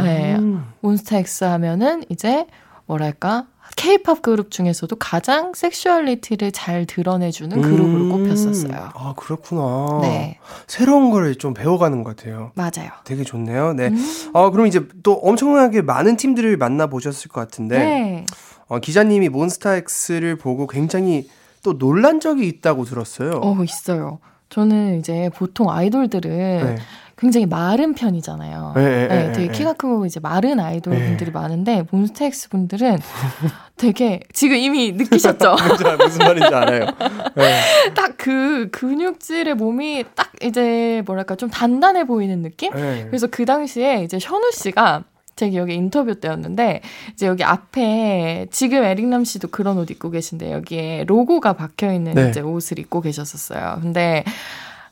네. 0.03 0.35
음. 0.35 0.65
몬스타엑스 0.79 1.43
하면은 1.43 2.03
이제 2.09 2.47
뭐랄까 2.87 3.45
K-팝 3.75 4.21
그룹 4.21 4.51
중에서도 4.51 4.95
가장 4.97 5.53
sexuality를 5.55 6.51
잘 6.51 6.85
드러내주는 6.85 7.59
그룹으로 7.61 8.03
음. 8.03 8.09
꼽혔었어요. 8.09 8.89
아 8.93 9.13
그렇구나. 9.17 9.99
네, 10.01 10.37
새로운 10.67 11.09
걸 11.11 11.35
좀 11.37 11.53
배워가는 11.53 12.03
것 12.03 12.15
같아요. 12.15 12.51
맞아요. 12.55 12.91
되게 13.05 13.23
좋네요. 13.23 13.73
네. 13.73 13.87
음. 13.87 14.29
어, 14.33 14.51
그럼 14.51 14.67
이제 14.67 14.85
또 15.03 15.13
엄청나게 15.13 15.81
많은 15.81 16.17
팀들을 16.17 16.57
만나 16.57 16.87
보셨을 16.87 17.29
것 17.29 17.39
같은데 17.41 17.77
네. 17.77 18.25
어, 18.67 18.79
기자님이 18.79 19.29
몬스타엑스를 19.29 20.35
보고 20.35 20.67
굉장히 20.67 21.29
또 21.63 21.77
놀란 21.77 22.19
적이 22.19 22.47
있다고 22.47 22.85
들었어요. 22.85 23.39
어, 23.43 23.63
있어요. 23.63 24.19
저는 24.49 24.99
이제 24.99 25.29
보통 25.35 25.69
아이돌들은 25.69 26.29
네. 26.29 26.75
굉장히 27.21 27.45
마른 27.45 27.93
편이잖아요. 27.93 28.73
네, 28.75 28.81
네, 28.81 29.07
네, 29.07 29.07
네, 29.07 29.31
되게 29.31 29.47
네. 29.47 29.53
키가 29.53 29.73
크고 29.73 30.07
이제 30.07 30.19
마른 30.19 30.59
아이돌 30.59 30.95
네. 30.95 31.05
분들이 31.05 31.29
많은데 31.29 31.85
몬스타엑스 31.91 32.49
분들은 32.49 32.97
되게 33.77 34.21
지금 34.33 34.57
이미 34.57 34.91
느끼셨죠? 34.91 35.55
무슨 36.01 36.17
말인지 36.17 36.53
알아요. 36.53 36.87
네. 37.35 37.61
딱그 37.93 38.69
근육질의 38.71 39.53
몸이 39.53 40.05
딱 40.15 40.31
이제 40.41 41.03
뭐랄까 41.05 41.35
좀 41.35 41.51
단단해 41.51 42.05
보이는 42.05 42.41
느낌? 42.41 42.73
네. 42.73 43.05
그래서 43.05 43.27
그 43.27 43.45
당시에 43.45 44.03
이제 44.03 44.17
션우 44.17 44.51
씨가 44.51 45.03
제 45.35 45.47
기억에 45.49 45.75
인터뷰 45.75 46.19
때였는데 46.19 46.81
이제 47.13 47.27
여기 47.27 47.43
앞에 47.43 48.47
지금 48.49 48.83
에릭남 48.83 49.25
씨도 49.25 49.49
그런 49.49 49.77
옷 49.77 49.91
입고 49.91 50.09
계신데 50.09 50.51
여기에 50.51 51.05
로고가 51.05 51.53
박혀 51.53 51.93
있는 51.93 52.15
네. 52.15 52.29
이제 52.29 52.41
옷을 52.41 52.79
입고 52.79 53.01
계셨었어요. 53.01 53.77
근데 53.81 54.23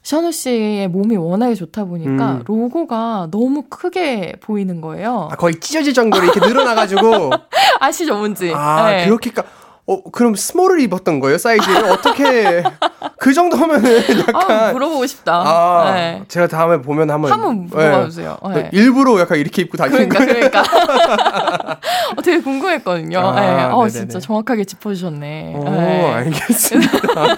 션우 0.01 0.31
씨의 0.31 0.87
몸이 0.87 1.17
워낙에 1.17 1.55
좋다 1.55 1.85
보니까 1.85 2.31
음. 2.33 2.43
로고가 2.45 3.27
너무 3.31 3.63
크게 3.69 4.35
보이는 4.41 4.81
거예요. 4.81 5.27
아, 5.31 5.35
거의 5.35 5.59
찢어질 5.59 5.93
정도로 5.93 6.23
이렇게 6.23 6.39
늘어나가지고 6.39 7.31
아시죠, 7.79 8.17
뭔지? 8.17 8.51
아 8.55 8.89
네. 8.89 9.05
그렇게까 9.05 9.43
어 9.85 10.03
그럼 10.11 10.35
small을 10.35 10.81
입었던 10.81 11.19
거예요 11.19 11.39
사이즈를 11.39 11.85
어떻게 11.91 12.61
그 13.17 13.33
정도면은 13.33 14.01
약간 14.27 14.51
아, 14.51 14.71
물어보고 14.71 15.05
싶다. 15.07 15.33
아 15.33 15.91
네. 15.95 16.23
제가 16.27 16.47
다음에 16.47 16.79
보면 16.81 17.09
한번 17.09 17.31
한번 17.31 17.65
네. 17.65 17.75
물어봐 17.75 18.05
주세요. 18.05 18.37
네. 18.53 18.69
일부러 18.71 19.19
약간 19.19 19.39
이렇게 19.39 19.63
입고 19.63 19.77
다니는 19.77 20.07
그러니까 20.09 20.33
거예요. 20.33 20.49
그러니까 20.49 21.79
어, 22.15 22.21
되게 22.21 22.39
궁금했거든요. 22.41 23.19
아, 23.19 23.39
네. 23.41 23.63
어. 23.63 23.89
진짜 23.89 24.19
정확하게 24.19 24.63
짚어주셨네. 24.63 25.53
오, 25.55 25.63
네. 25.63 26.13
알겠습니다. 26.13 27.37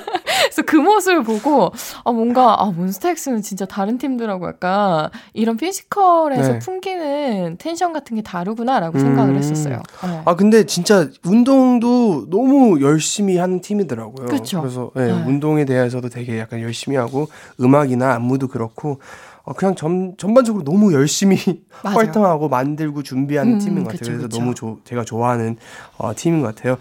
그래서 0.51 0.63
그 0.63 0.75
모습을 0.75 1.24
보고 1.24 1.72
아 2.03 2.12
뭔가 2.12 2.62
아 2.62 2.65
몬스타엑스는 2.72 3.41
진짜 3.41 3.65
다른 3.65 3.98
팀들하고 3.98 4.48
약간 4.50 5.10
이런 5.34 5.55
physical에서 5.55 6.53
네. 6.53 6.60
풍기는 6.60 7.55
텐션 7.58 7.93
같은 7.93 8.17
게 8.17 8.22
다르구나라고 8.22 9.00
생각을 9.00 9.34
음. 9.34 9.38
했었어요. 9.38 9.79
네. 10.03 10.22
아 10.25 10.36
근데 10.36 10.65
진짜 10.65 11.08
운동도 11.25 12.29
너무 12.29 12.81
열심히 12.81 13.38
하는 13.38 13.62
팀이더라고요. 13.62 14.27
그쵸. 14.27 14.62
래서 14.63 14.91
네, 14.93 15.08
네. 15.08 15.12
운동에 15.25 15.63
대해서도 15.63 16.10
되게 16.10 16.39
약간 16.39 16.62
열심히 16.62 16.98
하고 16.98 17.29
음악이나 17.62 18.13
안무도 18.15 18.50
그렇고 18.50 19.00
어, 19.43 19.53
그냥 19.53 19.74
전 19.75 20.15
전반적으로 20.17 20.65
너무 20.65 20.93
열심히 20.93 21.38
맞아요. 21.81 21.96
활동하고 21.98 22.50
만들고 22.50 23.03
준비하는 23.03 23.53
음, 23.53 23.58
팀인 23.58 23.84
것 23.84 23.91
같아요. 23.93 24.00
그쵸, 24.00 24.12
그래서 24.12 24.27
그쵸. 24.27 24.38
너무 24.39 24.53
조, 24.53 24.79
제가 24.84 25.05
좋아하는 25.05 25.55
어, 25.98 26.12
팀인 26.13 26.41
것 26.41 26.53
같아요. 26.53 26.77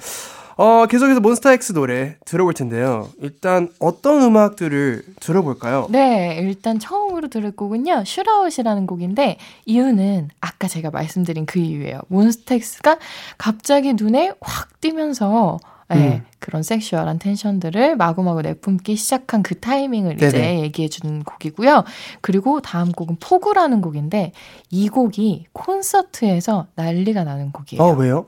어, 0.60 0.84
계속해서 0.84 1.20
몬스타엑스 1.20 1.72
노래 1.72 2.16
들어볼 2.26 2.52
텐데요. 2.52 3.08
일단 3.22 3.70
어떤 3.78 4.20
음악들을 4.20 5.04
들어볼까요? 5.18 5.86
네, 5.88 6.36
일단 6.42 6.78
처음으로 6.78 7.28
들을 7.28 7.50
곡은요, 7.52 8.04
슈라웃이라는 8.04 8.86
곡인데, 8.86 9.38
이유는 9.64 10.28
아까 10.42 10.68
제가 10.68 10.90
말씀드린 10.90 11.46
그 11.46 11.60
이유예요. 11.60 12.00
몬스텍스가 12.08 12.98
갑자기 13.38 13.94
눈에 13.94 14.34
확 14.42 14.78
띄면서, 14.82 15.60
네, 15.88 16.16
음. 16.16 16.24
그런 16.40 16.62
섹슈얼한 16.62 17.18
텐션들을 17.18 17.96
마구마구 17.96 18.42
내뿜기 18.42 18.96
시작한 18.96 19.42
그 19.42 19.58
타이밍을 19.58 20.16
이제 20.16 20.30
네네. 20.30 20.60
얘기해 20.60 20.88
주는 20.88 21.22
곡이고요. 21.22 21.84
그리고 22.20 22.60
다음 22.60 22.92
곡은 22.92 23.16
포구라는 23.18 23.80
곡인데, 23.80 24.32
이 24.68 24.90
곡이 24.90 25.46
콘서트에서 25.54 26.66
난리가 26.74 27.24
나는 27.24 27.50
곡이에요. 27.50 27.82
어, 27.82 27.94
왜요? 27.94 28.26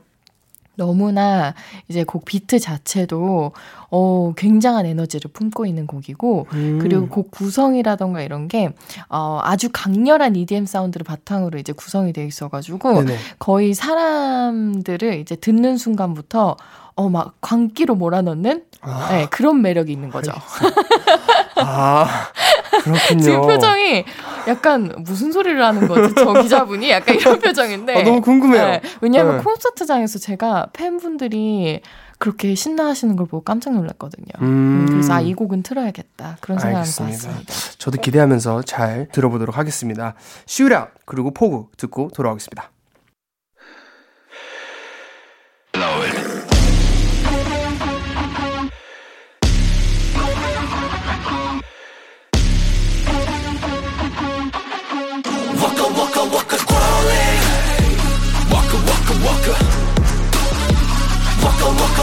너무나 0.75 1.53
이제 1.87 2.03
곡 2.03 2.25
비트 2.25 2.59
자체도 2.59 3.51
어 3.91 4.33
굉장한 4.35 4.85
에너지를 4.87 5.31
품고 5.31 5.65
있는 5.65 5.85
곡이고 5.85 6.47
음. 6.53 6.79
그리고 6.81 7.07
곡 7.07 7.29
구성이라던가 7.31 8.21
이런 8.21 8.47
게 8.47 8.73
어, 9.09 9.39
아주 9.43 9.69
강렬한 9.71 10.35
EDM 10.35 10.65
사운드를 10.65 11.03
바탕으로 11.03 11.59
이제 11.59 11.73
구성이 11.73 12.11
돼 12.11 12.25
있어 12.25 12.47
가지고 12.47 13.03
네네. 13.03 13.17
거의 13.37 13.73
사람들을 13.75 15.19
이제 15.19 15.35
듣는 15.35 15.77
순간부터 15.77 16.57
어 16.95 17.09
막 17.09 17.33
광기로 17.41 17.95
몰아넣는 17.95 18.65
아, 18.81 19.07
네, 19.11 19.25
그런 19.31 19.61
매력이 19.63 19.91
있는 19.91 20.11
거죠. 20.11 20.31
아 21.57 22.05
그렇군요. 22.83 23.21
지금 23.21 23.41
표정이 23.41 24.05
약간 24.47 24.93
무슨 24.99 25.31
소리를 25.31 25.63
하는 25.63 25.87
거지? 25.87 26.13
저 26.15 26.33
기자분이 26.41 26.89
약간 26.89 27.15
이런 27.15 27.39
표정인데. 27.39 28.01
아, 28.01 28.03
너무 28.03 28.21
궁금해요. 28.21 28.65
네, 28.65 28.81
왜냐하면 29.01 29.37
네. 29.37 29.43
콘서트장에서 29.43 30.19
제가 30.19 30.67
팬분들이 30.73 31.81
그렇게 32.19 32.55
신나하시는 32.55 33.15
걸 33.15 33.25
보고 33.27 33.43
깜짝 33.43 33.73
놀랐거든요. 33.73 34.27
음. 34.41 34.45
음, 34.45 34.85
그래서 34.89 35.13
아, 35.13 35.21
이 35.21 35.33
곡은 35.33 35.63
틀어야겠다. 35.63 36.37
그런 36.39 36.59
생각을. 36.59 36.81
봤습니다. 36.81 37.29
저도 37.77 37.99
기대하면서 37.99 38.61
잘 38.63 39.07
들어보도록 39.11 39.57
하겠습니다. 39.57 40.13
슈라 40.45 40.89
그리고 41.05 41.31
포구 41.31 41.67
듣고 41.77 42.09
돌아오겠습니다. 42.13 42.72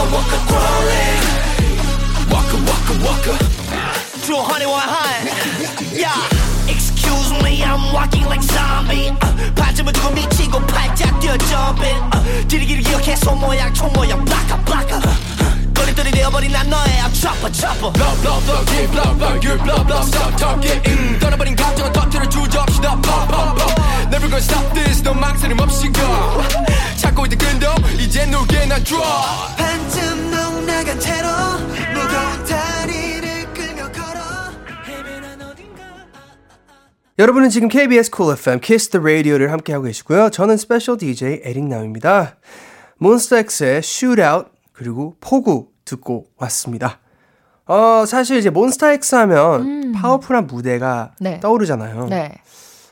waka 0.00 0.02
waka 0.14 0.38
crawling. 0.48 1.22
Waka 2.32 2.56
waka 2.68 2.94
waka. 3.06 3.34
To 4.26 4.32
a 4.34 4.42
honey 4.42 4.66
one 4.66 4.80
high. 4.82 5.20
Yeah. 5.92 6.16
Excuse 6.68 7.30
me, 7.42 7.62
I'm 7.62 7.92
walking 7.92 8.24
like 8.26 8.42
zombie. 8.42 9.10
Uh, 9.22 9.52
반쯤은 9.54 9.92
두고 9.92 10.10
미치고 10.10 10.60
팔짝 10.66 11.18
뛰어 11.20 11.36
jumping. 11.38 12.02
Uh, 12.12 12.48
디리기리 12.48 12.82
기억해 12.82 13.16
손 13.16 13.38
모양 13.38 13.72
총 13.74 13.92
모양 13.92 14.24
블라카 14.24 14.56
블라카. 14.64 15.00
거 15.00 15.49
리돌이 15.91 16.11
되어버린 16.11 16.51
난 16.51 16.69
너의 16.69 17.03
I'm 17.03 17.11
chopper 17.11 17.51
chopper. 17.51 17.91
Blow 17.91 18.15
blow 18.23 18.39
blow 18.47 18.63
keep 18.71 18.91
blow 18.91 19.11
blow 19.19 19.35
you 19.43 19.59
blow 19.59 19.83
blow 19.83 20.03
stop 20.07 20.31
talking 20.37 20.79
음, 20.87 21.19
떠나버린 21.19 21.55
감정은 21.55 21.91
터트려 21.91 22.29
주저없이 22.29 22.81
더 22.81 22.95
pop 23.01 23.27
pop 23.27 23.59
pop 23.59 23.75
Never 24.07 24.29
gonna 24.31 24.39
stop 24.39 24.73
this 24.73 25.03
너 25.03 25.13
망설임 25.13 25.59
없이 25.59 25.91
가 25.91 25.99
찾고 26.95 27.25
있던 27.25 27.37
끈도 27.37 27.67
이제 27.99 28.25
누게 28.25 28.65
난 28.67 28.81
draw 28.85 29.03
반쯤 29.57 30.31
넉나간 30.31 30.97
채로 30.97 31.27
무거운 31.91 32.45
다리를 32.47 33.53
끌며 33.53 33.91
걸어 33.91 34.19
헤매난 34.87 35.41
어딘가 35.41 35.83
여러분은 37.19 37.49
지금 37.49 37.67
KBS 37.67 38.11
Cool 38.11 38.31
FM 38.33 38.61
Kiss 38.61 38.89
the 38.89 39.01
Radio를 39.03 39.51
함께하고 39.51 39.83
계시고요. 39.85 40.29
저는 40.29 40.55
special 40.55 40.97
DJ 40.97 41.41
에릭남입니다. 41.43 42.37
몬스타엑스의 42.99 43.79
Shootout 43.79 44.51
그리고 44.71 45.15
폭우 45.19 45.70
듣고 45.91 46.27
왔습니다. 46.37 46.99
어, 47.67 48.05
사실 48.05 48.37
이제 48.37 48.49
몬스타엑스 48.49 49.15
하면 49.15 49.93
파워풀한 49.93 50.47
무대가 50.47 51.11
네. 51.19 51.39
떠오르잖아요. 51.39 52.07
네. 52.07 52.31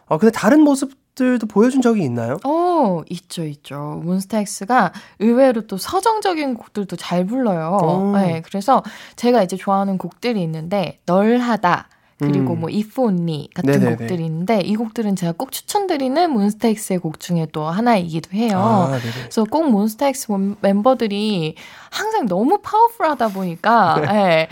어, 0.05 0.17
근데 0.17 0.31
다른 0.31 0.62
모습들도 0.62 1.47
보여준 1.47 1.81
적이 1.81 2.03
있나요? 2.03 2.38
어, 2.45 3.01
있죠, 3.09 3.43
있죠. 3.45 4.01
몬스타엑스가 4.03 4.93
의외로 5.19 5.67
또 5.67 5.77
서정적인 5.77 6.55
곡들도 6.55 6.95
잘 6.95 7.25
불러요. 7.25 7.77
오. 7.81 8.17
네, 8.17 8.41
그래서 8.45 8.83
제가 9.15 9.43
이제 9.43 9.55
좋아하는 9.55 9.97
곡들이 9.97 10.41
있는데, 10.43 10.99
널하다. 11.05 11.89
그리고 12.19 12.53
음. 12.53 12.60
뭐 12.62 12.69
If 12.69 12.99
Only 13.01 13.47
같은 13.55 13.71
네네네. 13.71 13.95
곡들이 13.95 14.25
있는데 14.25 14.60
이 14.62 14.75
곡들은 14.75 15.15
제가 15.15 15.34
꼭 15.38 15.51
추천드리는 15.51 16.29
몬스타엑스의 16.32 16.99
곡 16.99 17.19
중에 17.19 17.47
또 17.51 17.63
하나이기도 17.65 18.32
해요. 18.36 18.58
아. 18.60 18.99
그래서 19.21 19.43
꼭 19.45 19.69
몬스타엑스 19.69 20.32
멤- 20.32 20.55
멤버들이 20.62 21.55
항상 21.91 22.25
너무 22.27 22.60
파워풀하다 22.62 23.29
보니까 23.29 24.01
네. 24.01 24.08
예. 24.19 24.47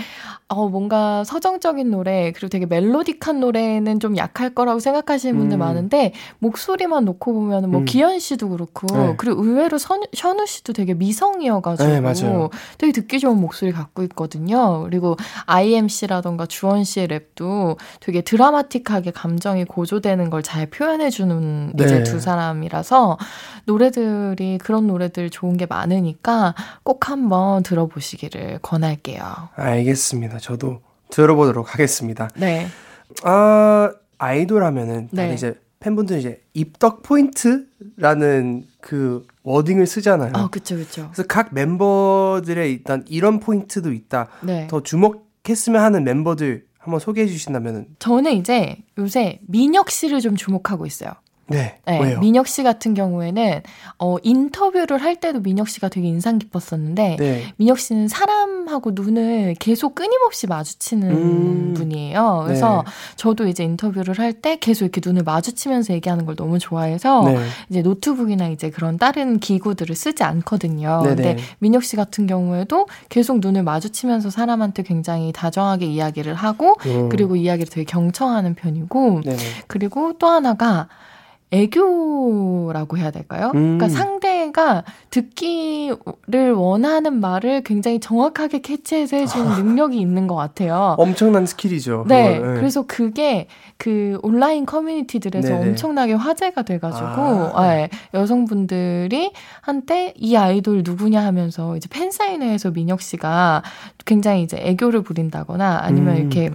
어, 0.50 0.70
뭔가 0.70 1.26
서정적인 1.26 1.92
노래 1.92 2.32
그리고 2.32 2.48
되게 2.48 2.66
멜로디한 2.66 3.42
노래는 3.42 4.00
좀 4.00 4.16
약할 4.16 4.52
거라고 4.56 4.80
생각하시는 4.80 5.38
분들 5.38 5.58
음. 5.58 5.60
많은데 5.60 6.14
목소리만 6.40 7.04
놓고 7.04 7.34
보면 7.34 7.70
뭐 7.70 7.82
음. 7.82 7.86
기현 7.86 8.20
씨도 8.20 8.48
그렇고 8.48 8.88
네. 8.96 9.14
그리고 9.18 9.44
의외로 9.44 9.78
선, 9.78 10.04
현우 10.16 10.46
씨도 10.46 10.72
되게 10.72 10.94
미성이어가지고 10.94 11.90
네. 12.32 12.50
되게 12.78 12.94
듣기 12.94 13.20
좋은 13.20 13.42
목소리 13.42 13.74
갖고 13.74 14.04
있거든요. 14.04 14.84
그리고 14.84 15.18
IMC라던가 15.48 16.46
주원 16.46 16.86
씨의 16.86 17.10
랩도 17.10 17.57
되게 18.00 18.22
드라마틱하게 18.22 19.12
감정이 19.12 19.66
고조되는 19.66 20.30
걸 20.30 20.42
잘 20.48 20.66
표현해주는 20.68 21.74
네. 21.76 21.84
이제 21.84 22.04
두 22.04 22.20
사람이라서 22.22 23.18
노래들이 23.66 24.60
그런 24.60 24.88
노래들 24.88 25.30
좋은 25.30 25.58
게 25.58 25.66
많으니까 25.66 26.56
꼭 26.84 27.10
한번 27.10 27.64
들어보시기를 27.64 28.60
권할게요. 28.62 29.50
알겠습니다. 29.56 30.40
저도 30.40 30.80
들어보도록 31.10 31.74
하겠습니다. 31.74 32.30
네. 32.36 32.68
아, 33.24 33.92
아이돌 34.18 34.64
하면은 34.64 35.10
네. 35.12 35.34
이제 35.34 35.56
팬분들 35.80 36.20
이제 36.20 36.42
입덕 36.54 37.04
포인트라는 37.04 38.66
그 38.80 39.26
wording을 39.44 39.86
쓰잖아요. 39.86 40.32
아, 40.34 40.48
그쵸, 40.50 40.76
그쵸. 40.78 41.10
그래서 41.12 41.28
각 41.28 41.50
멤버들의 41.54 42.72
일단 42.72 43.04
이런 43.10 43.40
포인트도 43.40 43.92
있다. 43.92 44.28
네. 44.42 44.68
더 44.68 44.82
주목했으면 44.82 45.82
하는 45.82 46.04
멤버들 46.04 46.67
한번 46.88 47.00
소개해 47.02 47.28
주신다면은 47.28 47.86
저는 48.00 48.34
이제 48.34 48.78
요새 48.98 49.40
민혁 49.48 49.92
씨를 49.92 50.22
좀 50.22 50.36
주목하고 50.38 50.86
있어요. 50.86 51.12
네. 51.48 51.80
네, 51.86 52.00
왜요? 52.00 52.20
민혁 52.20 52.48
씨 52.48 52.64
같은 52.64 52.94
경우에는 52.94 53.62
어, 54.00 54.18
인터뷰를 54.24 54.98
할 54.98 55.18
때도 55.18 55.42
민혁 55.42 55.70
씨가 55.70 55.90
되게 55.90 56.08
인상 56.08 56.40
깊었었는데 56.40 57.18
네. 57.20 57.54
민혁 57.58 57.80
씨는 57.80 58.08
사람 58.08 58.57
하고 58.70 58.92
눈을 58.94 59.56
계속 59.60 59.96
끊임없이 59.96 60.48
마주치는 60.48 61.10
음. 61.10 61.74
분이에요. 61.76 62.44
그래서 62.46 62.84
네. 62.86 62.92
저도 63.16 63.48
이제 63.48 63.64
인터뷰를 63.64 64.18
할 64.18 64.38
때 64.40 64.58
계속 64.60 64.86
이렇게 64.86 65.02
눈을 65.04 65.24
마주치면서 65.24 65.94
얘기하는 65.94 66.26
걸 66.26 66.36
너무 66.36 66.60
좋아해서 66.60 67.24
네. 67.24 67.40
이제 67.70 67.82
노트북이나 67.82 68.50
이제 68.50 68.70
그런 68.70 68.98
다른 68.98 69.40
기구들을 69.40 69.96
쓰지 69.96 70.24
않거든요. 70.24 71.02
네네. 71.04 71.16
근데 71.16 71.38
민혁 71.60 71.84
씨 71.84 71.96
같은 71.96 72.28
경우에도 72.28 72.86
계속 73.10 73.40
눈을 73.40 73.64
마주치면서 73.64 74.30
사람한테 74.30 74.84
굉장히 74.84 75.32
다정하게 75.32 75.88
이야기를 75.88 76.36
하고 76.36 76.76
음. 76.86 77.10
그리고 77.10 77.36
이야기를 77.36 77.72
되게 77.72 77.84
경청하는 77.86 78.54
편이고 78.56 79.22
네네. 79.24 79.38
그리고 79.68 80.14
또 80.20 80.28
하나가 80.28 80.88
애교라고 81.52 82.98
해야 82.98 83.12
될까요? 83.12 83.52
음. 83.56 83.78
그러니까 83.78 83.88
상대가 83.88 84.84
듣기를 85.12 86.52
원하는 86.54 87.22
말을 87.22 87.62
굉장히 87.64 88.00
정확하게 88.00 88.60
캐치해서 88.60 89.16
해주는 89.16 89.56
능력이 89.64 89.98
있는 89.98 90.28
것 90.28 90.36
같아요. 90.36 90.96
엄청난 90.98 91.46
스킬이죠. 91.46 92.06
네, 92.08 92.36
예. 92.36 92.40
그래서 92.40 92.84
그게 92.86 93.48
그 93.78 94.20
온라인 94.24 94.66
커뮤니티들에서 94.66 95.50
네네. 95.50 95.70
엄청나게 95.70 96.14
화제가 96.14 96.64
돼가지고 96.64 97.06
아. 97.06 97.76
예, 97.76 97.90
여성분들이 98.14 99.32
한때 99.62 100.14
이 100.18 100.36
아이돌 100.36 100.82
누구냐 100.84 101.24
하면서 101.24 101.78
이제 101.78 101.88
팬 101.90 102.12
사인회에서 102.12 102.72
민혁 102.72 103.02
씨가 103.02 103.64
굉장히 104.06 104.44
이제 104.44 104.58
애교를 104.60 105.02
부린다거나 105.04 105.80
아니면 105.84 106.16
음. 106.16 106.20
이렇게 106.20 106.52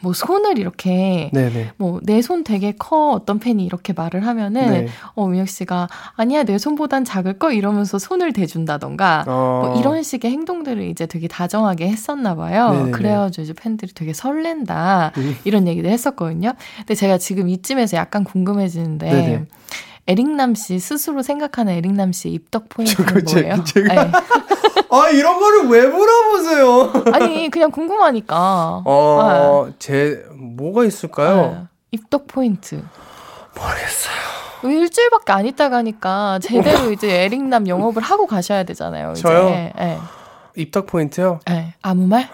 뭐 0.00 0.12
손을 0.12 0.58
이렇게. 0.58 1.30
뭐 1.76 2.00
내 2.04 2.20
손 2.22 2.44
되게 2.44 2.72
커 2.72 3.10
어떤 3.10 3.38
팬이 3.38 3.64
이렇게 3.64 3.92
말을 3.92 4.26
하면은 4.26 4.70
네. 4.70 4.88
어 5.14 5.26
민혁 5.26 5.48
씨가 5.48 5.88
아니야 6.16 6.44
내 6.44 6.58
손보단 6.58 7.04
작을 7.04 7.38
거 7.38 7.52
이러면서 7.52 7.98
손을 7.98 8.32
대준다던가 8.32 9.24
어. 9.26 9.62
뭐 9.66 9.80
이런 9.80 10.02
식의 10.02 10.30
행동들을 10.30 10.82
이제 10.84 11.06
되게 11.06 11.26
다정하게 11.28 11.88
했었나 11.88 12.34
봐요. 12.34 12.70
네네네. 12.72 12.90
그래가지고 12.92 13.42
이제 13.42 13.52
팬들이 13.52 13.92
되게 13.94 14.12
설렌다 14.12 15.12
음. 15.16 15.36
이런 15.44 15.66
얘기를 15.68 15.90
했었거든요. 15.90 16.52
근데 16.78 16.94
제가 16.94 17.18
지금 17.18 17.48
이쯤에서 17.48 17.96
약간 17.96 18.24
궁금해지는데 18.24 19.10
네네. 19.10 19.44
에릭남 20.12 20.54
씨 20.54 20.78
스스로 20.80 21.22
생각하는 21.22 21.74
에릭남 21.74 22.12
씨의 22.12 22.34
입덕 22.34 22.68
포인트는 22.70 23.26
제- 23.26 23.42
뭐예요? 23.42 23.56
제가- 23.62 23.88
네. 23.88 24.10
아 24.90 25.08
이런 25.10 25.38
거를 25.38 25.68
왜 25.68 25.86
물어보세요? 25.86 26.92
아니 27.12 27.50
그냥 27.50 27.70
궁금하니까. 27.70 28.82
어, 28.86 29.68
제 29.78 30.24
뭐가 30.34 30.84
있을까요? 30.86 31.36
네. 31.42 31.58
입덕 31.92 32.26
포인트. 32.26 32.82
모르겠어요. 33.54 34.16
왜 34.62 34.74
일주일밖에 34.78 35.32
안 35.32 35.44
있다 35.46 35.68
가니까 35.68 36.38
제대로 36.42 36.90
이제 36.90 37.24
에릭남 37.24 37.68
영업을 37.68 38.02
하고 38.02 38.26
가셔야 38.26 38.64
되잖아요. 38.64 39.12
이제. 39.12 39.20
저요? 39.22 39.44
네. 39.50 39.98
입덕 40.56 40.86
포인트요? 40.86 41.40
네. 41.46 41.74
아무 41.82 42.06
말? 42.06 42.28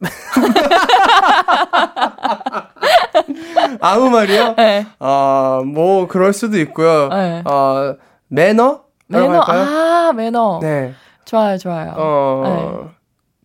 아무 3.80 4.10
말이요? 4.10 4.54
네. 4.56 4.86
아, 4.98 5.60
뭐 5.64 6.06
그럴 6.08 6.32
수도 6.32 6.58
있고요. 6.58 7.08
네. 7.08 7.42
어, 7.44 7.94
매너? 8.28 8.82
매너. 9.06 9.40
할까요? 9.40 9.64
아 9.68 10.12
매너. 10.14 10.58
네. 10.62 10.94
좋아요, 11.24 11.58
좋아요. 11.58 11.94
어, 11.96 12.90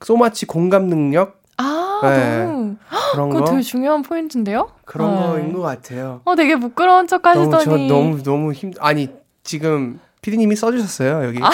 소마치 0.03 0.45
공감 0.45 0.83
능력 0.87 1.41
아 1.57 1.99
네. 2.03 2.45
너무 2.45 2.75
그런 3.13 3.29
그거 3.29 3.43
거 3.45 3.51
되게 3.51 3.61
중요한 3.61 4.01
포인트인데요? 4.01 4.69
그런 4.85 5.15
네. 5.15 5.21
거인 5.21 5.53
것 5.53 5.61
같아요. 5.61 6.21
어 6.25 6.35
되게 6.35 6.55
부끄러운 6.57 7.07
척 7.07 7.21
너무 7.21 7.49
저 7.51 7.57
하시더니 7.57 7.87
너무 7.87 8.23
너무 8.23 8.51
힘 8.53 8.71
아니 8.79 9.09
지금 9.43 9.99
피디님이 10.21 10.55
써주셨어요 10.55 11.25
여기. 11.25 11.39
아. 11.41 11.49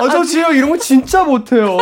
어, 0.00 0.08
저 0.08 0.24
지금 0.24 0.54
이런 0.54 0.70
거 0.70 0.78
진짜 0.78 1.24
못해요. 1.24 1.76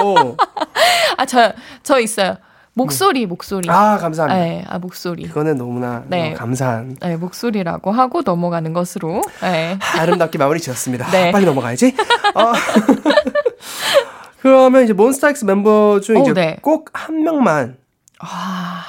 아 1.16 1.24
저 1.24 1.52
저 1.82 1.98
있어요. 2.00 2.36
목소리 2.78 3.26
목소리. 3.26 3.68
아 3.68 3.98
감사합니다. 3.98 4.40
네, 4.40 4.64
아 4.68 4.78
목소리. 4.78 5.24
그거는 5.26 5.56
너무나 5.56 6.04
네. 6.06 6.32
어, 6.32 6.34
감사한 6.34 6.96
네, 7.00 7.16
목소리라고 7.16 7.90
하고 7.90 8.22
넘어가는 8.22 8.72
것으로. 8.72 9.20
네. 9.42 9.78
아 9.96 10.06
름답게 10.06 10.38
마무리 10.38 10.60
지었습니다. 10.60 11.10
네. 11.10 11.32
빨리 11.32 11.44
넘어가야지. 11.44 11.94
어. 12.34 12.52
그러면 14.40 14.84
이제 14.84 14.92
몬스타엑스 14.92 15.44
멤버 15.44 16.00
중에 16.00 16.18
오, 16.18 16.22
이제 16.22 16.32
네. 16.32 16.56
꼭한 16.62 17.24
명만 17.24 17.76
아, 18.20 18.84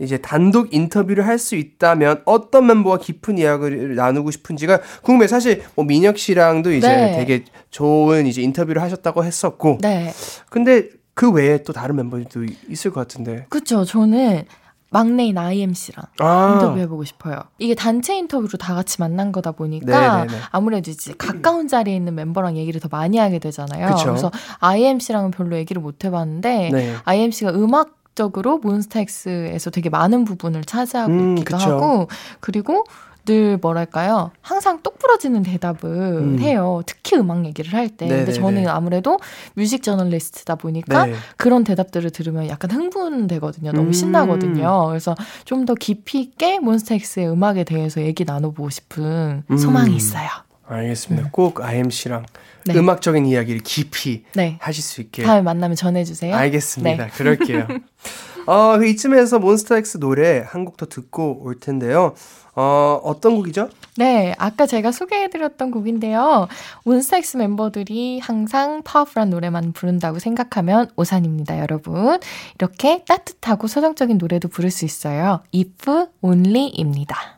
이제 0.00 0.16
단독 0.18 0.72
인터뷰를 0.72 1.26
할 1.26 1.38
수 1.38 1.54
있다면 1.56 2.22
어떤 2.24 2.66
멤버와 2.66 2.98
깊은 2.98 3.36
이야기를 3.38 3.94
나누고 3.94 4.30
싶은지가 4.30 4.80
궁금해요. 5.02 5.28
사실 5.28 5.62
뭐 5.74 5.84
민혁 5.84 6.18
씨랑도 6.18 6.72
이제 6.72 6.88
네. 6.88 7.16
되게 7.16 7.44
좋은 7.70 8.26
이제 8.26 8.40
인터뷰를 8.42 8.80
하셨다고 8.82 9.24
했었고, 9.24 9.78
네. 9.82 10.12
근데 10.50 10.88
그 11.18 11.32
외에 11.32 11.64
또 11.64 11.72
다른 11.72 11.96
멤버들도 11.96 12.44
있을 12.68 12.92
것 12.92 13.00
같은데. 13.00 13.46
그쵸. 13.48 13.84
저는 13.84 14.44
막내인 14.90 15.36
IMC랑 15.36 16.04
아, 16.20 16.52
인터뷰 16.52 16.78
해보고 16.78 17.02
싶어요. 17.02 17.42
이게 17.58 17.74
단체 17.74 18.16
인터뷰로 18.16 18.56
다 18.56 18.76
같이 18.76 19.00
만난 19.00 19.32
거다 19.32 19.50
보니까 19.50 20.22
네네네. 20.22 20.40
아무래도 20.50 20.92
이제 20.92 21.12
가까운 21.18 21.66
자리에 21.66 21.96
있는 21.96 22.14
멤버랑 22.14 22.56
얘기를 22.56 22.80
더 22.80 22.86
많이 22.88 23.18
하게 23.18 23.40
되잖아요. 23.40 23.96
그쵸. 23.96 24.12
래서 24.12 24.30
IMC랑은 24.60 25.32
별로 25.32 25.56
얘기를 25.56 25.82
못 25.82 26.04
해봤는데 26.04 26.70
네. 26.72 26.94
IMC가 27.04 27.50
음악 27.50 27.96
적으로 28.14 28.58
몬스타엑스에서 28.58 29.70
되게 29.70 29.90
많은 29.90 30.24
부분을 30.24 30.64
차지하고 30.64 31.12
음, 31.12 31.38
있기도 31.38 31.56
그쵸. 31.56 31.70
하고 31.70 32.08
그리고 32.38 32.84
늘 33.28 33.58
뭐랄까요 33.58 34.30
항상 34.40 34.80
똑 34.82 34.98
부러지는 34.98 35.42
대답을 35.42 35.90
음. 35.90 36.38
해요 36.40 36.82
특히 36.86 37.16
음악 37.18 37.44
얘기를 37.44 37.74
할 37.74 37.90
때 37.90 38.08
근데. 38.08 38.32
저는 38.32 38.66
아무래도 38.68 39.18
뮤직 39.54 39.82
저널리스트다 39.82 40.54
보니까 40.54 41.04
네. 41.06 41.14
그런 41.36 41.62
대답들을 41.62 42.08
들으면 42.10 42.48
약간 42.48 42.70
흥분되거든요 42.70 43.72
너무 43.72 43.88
음. 43.88 43.92
신나거든요 43.92 44.86
그래서 44.88 45.14
좀 45.44 45.66
더 45.66 45.74
깊이 45.74 46.20
있게 46.20 46.58
몬스타엑스의 46.60 47.28
음악에 47.28 47.64
대해서 47.64 48.00
얘기 48.00 48.24
나눠보고 48.24 48.70
싶은 48.70 49.42
음. 49.50 49.56
소망이 49.58 49.94
있어요 49.94 50.28
알겠습니다. 50.66 51.28
꼭 51.32 51.60
IMC랑 51.62 52.24
네. 52.66 52.74
음악적인 52.74 53.26
이야기를 53.26 53.60
깊이 53.62 54.24
네 54.34 54.56
하실 54.60 54.82
수 54.82 55.00
있게. 55.02 55.22
다음에 55.24 55.42
만나면 55.42 55.76
전해주세요 55.76 56.34
알겠습니다. 56.34 57.04
네. 57.04 57.10
그럴게요. 57.10 57.66
어, 58.48 58.78
그 58.78 58.86
이쯤에서 58.86 59.38
몬스타엑스 59.40 59.98
노래 60.00 60.42
한 60.46 60.64
곡 60.64 60.76
더 60.78 60.86
듣고 60.86 61.40
올 61.42 61.60
텐데요. 61.60 62.14
어, 62.54 62.98
어떤 63.04 63.36
곡이죠? 63.36 63.68
네, 63.98 64.34
아까 64.38 64.64
제가 64.66 64.90
소개해드렸던 64.90 65.70
곡인데요. 65.70 66.48
몬스타엑스 66.84 67.36
멤버들이 67.36 68.20
항상 68.20 68.82
파워풀한 68.82 69.28
노래만 69.30 69.72
부른다고 69.72 70.18
생각하면 70.18 70.90
오산입니다, 70.96 71.58
여러분. 71.60 72.18
이렇게 72.58 73.04
따뜻하고 73.04 73.66
서정적인 73.68 74.16
노래도 74.18 74.48
부를 74.48 74.70
수 74.70 74.84
있어요. 74.86 75.40
If 75.54 76.06
Only입니다. 76.22 77.37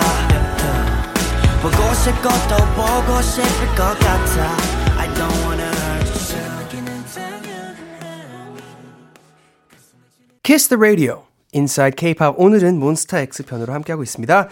같아 0.00 0.34
보고 1.62 1.94
싶고 1.94 2.28
또 2.48 2.56
보고 2.74 3.22
싶을 3.22 3.66
것 3.68 3.98
같아 3.98 4.56
I 4.98 5.08
don't 5.14 5.46
wanna 5.46 5.68
hurt 5.68 6.74
you 6.76 6.84
Kiss 10.42 10.68
the 10.68 10.78
Radio, 10.78 11.22
Inside 11.54 11.96
K-pop. 11.96 12.34
오늘은 12.36 12.78
몬스타엑스 12.78 13.44
편으로 13.46 13.72
함께하고 13.72 14.02
있습니다. 14.02 14.48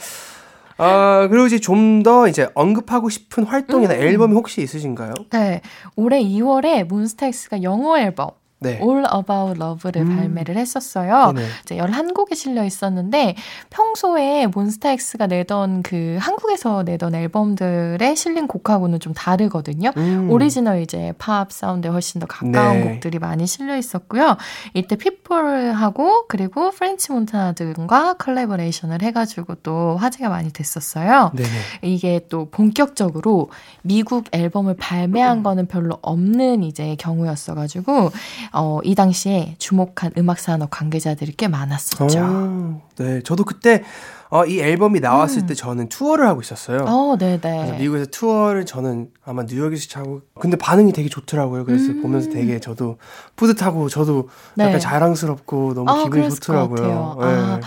아, 0.79 1.27
그리고 1.31 1.47
이제 1.47 1.59
좀 1.59 2.03
더 2.03 2.27
이제 2.29 2.49
언급하고 2.55 3.11
싶은 3.11 3.45
활동이나 3.45 3.93
앨범이 3.95 4.33
혹시 4.35 4.63
있으신가요? 4.63 5.13
네, 5.31 5.61
올해 5.97 6.21
2월에 6.23 6.85
몬스타엑스가 6.85 7.63
영어 7.63 7.99
앨범 7.99 8.31
네. 8.63 8.81
All 8.81 9.05
About 9.05 9.61
Love를 9.61 10.05
발매를 10.05 10.57
했었어요. 10.57 11.33
네네. 11.33 11.47
이제 11.63 11.77
11곡에 11.77 12.35
실려 12.35 12.65
있었는데 12.65 13.37
평소에 13.71 14.47
몬스타엑스가 14.47 15.27
내던 15.27 15.83
그 15.83 16.17
한국에서 16.21 16.83
내던 16.83 17.15
앨범들에 17.15 18.15
실린 18.15 18.47
곡하고는 18.47 19.01
좀 19.01 19.13
다르거든요. 19.15 19.93
음. 19.97 20.31
오리지널 20.31 20.81
이제 20.81 21.13
팝 21.19 21.53
사운드에 21.53 21.91
훨씬 21.91 22.21
더 22.21 22.27
가까운 22.27 22.81
네. 22.81 22.85
곡들이 22.85 23.19
많이 23.19 23.47
실려 23.47 23.77
있었고요. 23.77 24.37
이때 24.75 24.97
피플하고 24.97 26.27
그리고 26.29 26.71
French 26.71 27.13
Montana 27.13 27.53
등과 27.53 28.15
컬래버레이션을 28.15 29.03
해가지고 29.03 29.57
또 29.57 29.97
화제가 29.97 30.29
많이 30.29 30.53
됐었어요. 30.53 31.33
네네. 31.35 31.49
이게 31.83 32.21
또 32.29 32.49
본격적으로 32.51 33.51
미국 33.83 34.25
앨범을 34.33 34.77
발매한 34.77 35.43
거는 35.43 35.67
별로 35.67 35.99
없는 36.03 36.63
이제 36.63 36.97
경우였어가지고 36.99 38.11
어, 38.53 38.81
이 38.85 38.95
당시에 38.95 39.55
주목한 39.59 40.13
음악 40.19 40.39
산업 40.39 40.71
관계자들이 40.71 41.33
꽤 41.37 41.49
많았었죠. 41.49 42.19
어, 42.21 42.83
네, 42.97 43.23
저도 43.23 43.45
그때 43.45 43.83
어, 44.29 44.47
이 44.47 44.61
앨범이 44.61 45.01
나왔을 45.01 45.47
때 45.47 45.55
저는 45.55 45.91
투어를 45.91 46.27
하고 46.27 46.41
있었어요. 46.41 46.81
음. 46.81 46.87
어, 46.89 47.17
네네. 47.19 47.79
미국에서 47.79 48.07
투어를 48.11 48.65
저는 48.65 49.11
아마 49.25 49.43
뉴욕에서 49.43 49.89
차고 49.89 50.23
근데 50.41 50.57
반응이 50.57 50.93
되게 50.93 51.09
좋더라고요. 51.11 51.67
그래서 51.67 51.93
음. 51.93 52.01
보면서 52.01 52.31
되게 52.31 52.59
저도 52.59 52.97
뿌듯하고 53.37 53.91
저도 53.91 54.29
네. 54.55 54.65
약간 54.65 54.81
자랑스럽고 54.81 55.75
너무 55.75 55.91
아, 55.91 56.03
기분이 56.03 56.31
좋더라고요. 56.31 56.83
같아요. 56.83 57.17
아, 57.21 57.61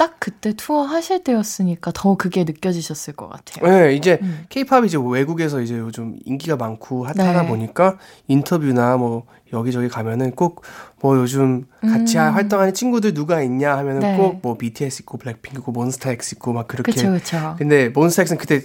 딱 0.00 0.16
그때 0.18 0.54
투어 0.54 0.82
하실 0.84 1.22
때였으니까 1.22 1.90
더 1.92 2.16
그게 2.16 2.44
느껴지셨을 2.44 3.12
것 3.14 3.28
같아요. 3.28 3.70
네, 3.70 3.94
이제 3.94 4.18
음. 4.22 4.46
케이팝이 4.48 4.86
이제 4.86 4.96
외국에서 4.98 5.60
이제 5.60 5.76
요즘 5.76 6.16
인기가 6.24 6.56
많고 6.56 7.04
핫하다 7.04 7.42
네. 7.42 7.46
보니까 7.46 7.98
인터뷰나 8.26 8.96
뭐 8.96 9.26
여기저기 9.52 9.88
가면은 9.88 10.30
꼭 10.32 10.62
뭐 11.00 11.16
요즘 11.16 11.64
같이 11.80 12.18
음. 12.18 12.34
활동하는 12.34 12.74
친구들 12.74 13.14
누가 13.14 13.42
있냐 13.42 13.76
하면은 13.78 14.00
네. 14.00 14.16
꼭뭐 14.16 14.58
BTS 14.58 15.02
있고 15.02 15.18
블랙핑크 15.18 15.60
있고 15.60 15.72
몬스타엑스 15.72 16.34
있고 16.36 16.52
막 16.52 16.68
그렇게 16.68 16.92
그쵸, 16.92 17.10
그쵸. 17.10 17.54
근데 17.58 17.88
몬스타엑스는 17.88 18.38
그때 18.38 18.62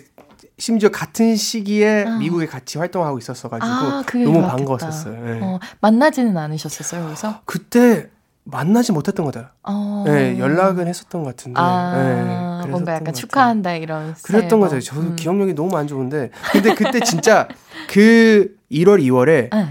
심지어 0.58 0.90
같은 0.90 1.36
시기에 1.36 2.06
아. 2.08 2.18
미국에 2.18 2.46
같이 2.46 2.78
활동하고 2.78 3.18
있었어가지고 3.18 3.68
아, 3.68 4.04
너무. 4.24 4.42
반가웠었어요. 4.42 5.36
예. 5.36 5.40
어, 5.42 5.60
만나지는 5.82 6.38
않으셨었어요, 6.38 7.06
여기서? 7.06 7.42
그때 7.46 8.10
만나지 8.46 8.92
못했던 8.92 9.26
거다. 9.26 9.54
어. 9.64 10.04
네, 10.06 10.38
연락은 10.38 10.88
했었던 10.88 11.24
것 11.24 11.36
같은데. 11.36 11.60
아, 11.60 12.62
네, 12.64 12.70
뭔가 12.70 12.94
것 12.94 13.02
약간. 13.02 13.14
축하한다 13.14 13.74
이런 13.76 14.14
그랬던. 14.24 14.60
거죠. 14.60 14.80
저도 14.80 15.02
음. 15.02 15.16
기억력이 15.16 15.54
너무 15.56 15.76
안 15.78 15.88
좋은데. 15.88 16.30
근데 16.52 16.76
그때 16.76 17.00
진짜 17.00 17.48
그 17.90 18.56
1월, 18.72 19.02
2월에 19.02 19.50
네. 19.52 19.68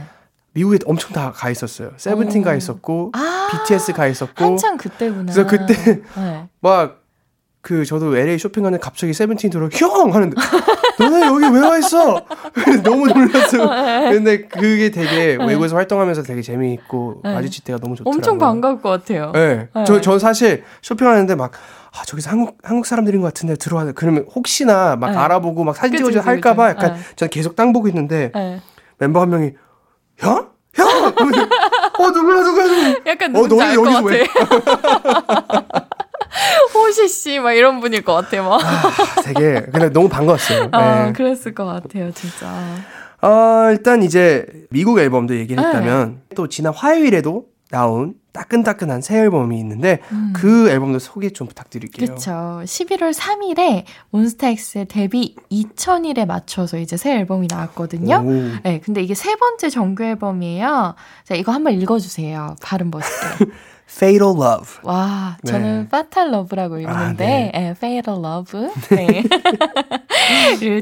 미국에 0.55 0.79
엄청 0.87 1.13
다 1.13 1.33
가 1.33 1.51
있었어요. 1.51 1.93
세븐틴 1.97 2.43
어. 2.43 2.45
가 2.47 2.55
있었고, 2.55 3.13
아, 3.15 3.49
BTS 3.53 3.93
가 3.93 4.07
있었고, 4.09 4.45
한창 4.45 4.77
그때구나. 4.77 5.33
그래서 5.33 5.47
그때 5.47 5.75
네. 6.17 6.49
막 6.61 7.04
그 7.64 7.87
저도 7.87 8.14
LA 8.14 8.38
쇼핑하는데 8.38 8.79
갑자기 8.79 9.14
세븐틴 9.14 9.48
들어 9.48 9.70
형 9.72 10.14
하는데 10.14 10.37
너네 10.98 11.27
여기 11.27 11.46
왜 11.46 11.61
와 11.62 11.79
있어? 11.79 12.20
너무 12.83 13.07
놀랐어요. 13.07 14.11
근데 14.12 14.42
그게 14.42 14.90
되게 14.90 15.37
외국에서 15.42 15.74
활동하면서 15.74 16.24
되게 16.24 16.42
재미있고 16.42 17.22
네. 17.24 17.33
마주칠 17.33 17.64
때가 17.64 17.79
너무 17.79 17.96
좋더라고요. 17.96 18.18
엄청 18.18 18.37
반가울 18.37 18.83
것 18.83 18.90
같아요. 18.90 19.33
네. 19.33 19.68
네. 19.74 19.85
저, 19.87 19.98
저 20.03 20.18
사실 20.18 20.62
쇼핑하는데 20.83 21.35
막, 21.37 21.53
아, 21.98 22.05
저기서 22.05 22.29
한국, 22.29 22.59
한국 22.62 22.85
사람들인 22.85 23.22
것 23.22 23.29
같은데 23.29 23.57
들어와. 23.57 23.90
그러면 23.94 24.27
혹시나 24.35 24.96
막 24.96 25.12
네. 25.12 25.16
알아보고 25.16 25.64
막 25.64 25.74
사진 25.74 25.96
찍어줘 25.96 26.20
할까봐. 26.20 26.68
약간 26.68 26.92
네. 26.92 27.00
저는 27.16 27.31
계속 27.31 27.57
땅 27.57 27.72
보고 27.72 27.88
있는데 27.88 28.31
네. 28.35 28.61
멤버 28.98 29.22
한 29.22 29.31
명이, 29.31 29.53
형? 30.18 30.48
형! 30.74 30.87
어, 31.07 32.11
누구야, 32.11 32.42
누구야, 32.42 32.64
누구야. 32.66 32.94
약간 33.07 33.35
어, 33.37 33.48
것 33.48 33.74
여기서 33.74 34.03
왜? 34.03 34.27
같아. 36.35 36.79
호시 36.79 37.09
씨, 37.09 37.38
막 37.38 37.53
이런 37.53 37.81
분일 37.81 38.03
것 38.03 38.14
같아, 38.14 38.42
막. 38.42 38.61
아, 38.62 39.23
되게, 39.23 39.61
근데 39.62 39.90
너무 39.90 40.09
반가웠어요. 40.09 40.68
아, 40.73 41.07
네. 41.07 41.12
그랬을 41.12 41.55
것 41.55 41.64
같아요, 41.64 42.12
진짜. 42.12 42.53
어, 43.23 43.70
일단 43.70 44.03
이제 44.03 44.47
미국 44.70 44.99
앨범도 44.99 45.37
얘기를 45.37 45.62
네. 45.62 45.66
했다면 45.66 46.23
또 46.35 46.49
지난 46.49 46.75
화요일에도 46.75 47.47
나온 47.70 48.14
따끈따끈한 48.33 49.01
새 49.01 49.18
앨범이 49.18 49.59
있는데 49.61 50.01
음. 50.12 50.33
그 50.35 50.68
앨범도 50.68 50.99
소개 50.99 51.31
좀 51.31 51.47
부탁드릴게요. 51.47 52.14
그쵸. 52.14 52.31
11월 52.64 53.14
3일에 53.14 53.85
몬스타엑스의 54.11 54.87
데뷔 54.87 55.37
2000일에 55.51 56.27
맞춰서 56.27 56.77
이제 56.79 56.97
새 56.97 57.14
앨범이 57.14 57.47
나왔거든요. 57.49 58.16
오. 58.16 58.61
네, 58.64 58.81
근데 58.81 59.03
이게 59.03 59.14
세 59.14 59.37
번째 59.37 59.70
정규 59.70 60.05
앨범이에요. 60.05 60.94
자, 61.25 61.35
이거 61.35 61.53
한번 61.53 61.75
읽어주세요. 61.81 62.57
발음 62.61 62.90
멋있게. 62.90 63.47
Fatal 63.88 64.35
Love. 64.37 64.81
와, 64.83 65.37
네. 65.42 65.53
저는 65.53 65.81
Fatal 65.92 66.35
Love라고 66.35 66.79
읽는데, 66.79 67.51
아, 67.55 67.59
네. 67.59 67.68
Fatal 67.77 68.18
Love. 68.25 68.68
네. 68.90 69.23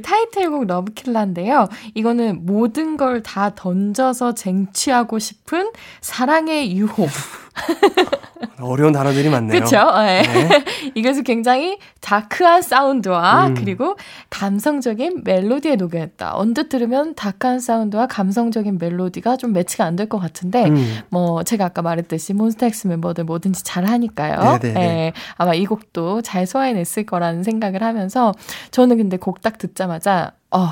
타이틀곡 0.01 0.67
러브킬라인데요. 0.67 1.69
이거는 1.95 2.47
모든 2.47 2.97
걸 2.97 3.23
다 3.23 3.55
던져서 3.55 4.35
쟁취하고 4.35 5.19
싶은 5.19 5.71
사랑의 6.01 6.77
유혹. 6.77 7.09
어려운 8.61 8.93
단어들이 8.93 9.29
많네요. 9.29 9.61
그쵸? 9.61 9.77
네. 9.99 10.23
네. 10.49 10.65
이것을 10.95 11.23
굉장히 11.25 11.79
다크한 12.01 12.63
사운드와 12.63 13.49
음. 13.49 13.55
그리고 13.55 13.97
감성적인 14.31 15.23
멜로디에 15.25 15.77
녹여냈다. 15.77 16.37
언뜻 16.37 16.69
들으면 16.69 17.15
다크한 17.15 17.61
사운드와 17.61 18.07
감성적인 18.07 18.79
멜로디가 18.79 19.37
좀 19.37 19.53
매치가 19.53 19.85
안 19.85 19.97
될 19.97 20.09
것 20.09 20.19
같은데, 20.19 20.69
음. 20.69 20.99
뭐 21.11 21.43
제가 21.43 21.67
아까 21.67 21.83
말했듯이 21.83 22.33
몬스타엑스 22.35 22.87
멤버들 22.89 23.25
뭐든지 23.25 23.63
잘 23.65 23.85
하니까요. 23.85 24.59
네네네. 24.63 24.81
예, 24.81 25.13
아마 25.37 25.55
이 25.55 25.65
곡도 25.67 26.23
잘 26.23 26.47
소화해냈을 26.47 27.05
거라는 27.07 27.43
생각을 27.43 27.83
하면서 27.83 28.33
저는 28.71 28.97
근데 28.97 29.17
곡 29.17 29.43
딱 29.43 29.59
듣자마자 29.59 30.33
어 30.51 30.69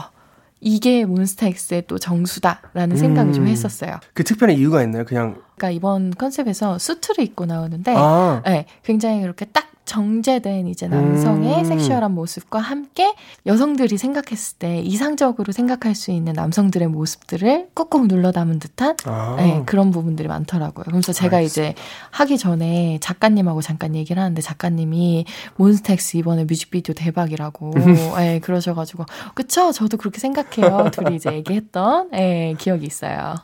이게 0.60 1.04
몬스타엑스의 1.06 1.84
또 1.86 1.98
정수다라는 1.98 2.96
생각을 2.96 3.32
좀 3.32 3.44
음. 3.44 3.48
했었어요. 3.48 3.98
그 4.12 4.24
특별한 4.24 4.56
이유가 4.56 4.82
있나요? 4.82 5.04
그냥 5.04 5.40
그러니까 5.56 5.70
이번 5.70 6.10
컨셉에서 6.10 6.78
수트를 6.78 7.24
입고 7.24 7.46
나오는데 7.46 7.94
아 7.96 8.42
네, 8.44 8.66
굉장히 8.82 9.22
이렇게 9.22 9.46
딱 9.46 9.70
정제된 9.90 10.68
이제 10.68 10.86
남성의 10.86 11.58
음. 11.58 11.64
섹슈얼한 11.64 12.12
모습과 12.12 12.60
함께 12.60 13.12
여성들이 13.44 13.98
생각했을 13.98 14.58
때 14.58 14.78
이상적으로 14.78 15.52
생각할 15.52 15.96
수 15.96 16.12
있는 16.12 16.32
남성들의 16.34 16.86
모습들을 16.86 17.70
꾹꾹 17.74 18.06
눌러 18.06 18.30
담은 18.30 18.60
듯한 18.60 18.96
아. 19.04 19.34
네, 19.36 19.64
그런 19.66 19.90
부분들이 19.90 20.28
많더라고요. 20.28 20.84
그래서 20.84 21.12
제가 21.12 21.38
알겠습니다. 21.38 21.72
이제 21.72 21.82
하기 22.12 22.38
전에 22.38 22.98
작가님하고 23.00 23.62
잠깐 23.62 23.96
얘기를 23.96 24.22
하는데 24.22 24.40
작가님이 24.40 25.24
몬스타엑스 25.56 26.18
이번에 26.18 26.44
뮤직비디오 26.44 26.94
대박이라고 26.94 27.74
네, 28.16 28.38
그러셔가지고 28.38 29.06
그쵸? 29.34 29.72
저도 29.72 29.96
그렇게 29.96 30.20
생각해요. 30.20 30.90
둘이 30.92 31.16
이제 31.16 31.32
얘기했던 31.32 32.10
네, 32.12 32.54
기억이 32.58 32.86
있어요. 32.86 33.34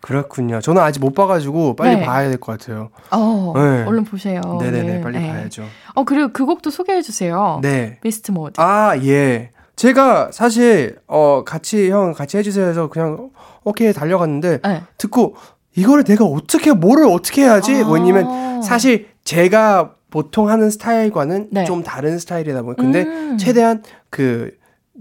그렇군요. 0.00 0.60
저는 0.60 0.80
아직 0.82 1.00
못 1.00 1.14
봐가지고 1.14 1.74
빨리 1.76 1.96
네. 1.96 2.04
봐야 2.04 2.28
될 2.28 2.38
것 2.38 2.58
같아요. 2.58 2.90
어, 3.10 3.52
네. 3.56 3.84
얼른 3.84 4.04
보세요. 4.04 4.40
네네네, 4.60 4.80
오늘. 4.90 5.00
빨리 5.00 5.18
네. 5.18 5.28
봐야죠. 5.32 5.64
어, 5.94 6.04
그리고 6.04 6.28
그 6.32 6.44
곡도 6.44 6.70
소개해 6.70 7.02
주세요. 7.02 7.58
네. 7.62 7.98
비스트 8.02 8.30
모드. 8.30 8.60
아 8.60 8.96
예. 9.02 9.50
제가 9.74 10.30
사실 10.32 10.96
어 11.06 11.42
같이 11.44 11.90
형 11.90 12.12
같이 12.14 12.38
해주세요 12.38 12.66
해서 12.66 12.88
그냥 12.88 13.30
오케이 13.62 13.92
달려갔는데 13.92 14.60
네. 14.62 14.82
듣고 14.96 15.34
이거를 15.74 16.04
내가 16.04 16.24
어떻게 16.24 16.72
뭐를 16.72 17.06
어떻게 17.06 17.42
해야지? 17.42 17.82
아. 17.82 17.88
왜냐면 17.90 18.62
사실 18.62 19.08
제가 19.24 19.92
보통 20.10 20.48
하는 20.48 20.70
스타일과는 20.70 21.48
네. 21.50 21.64
좀 21.64 21.82
다른 21.82 22.18
스타일이다 22.18 22.62
보니 22.62 22.76
근데 22.76 23.02
음. 23.02 23.36
최대한 23.38 23.82
그 24.08 24.52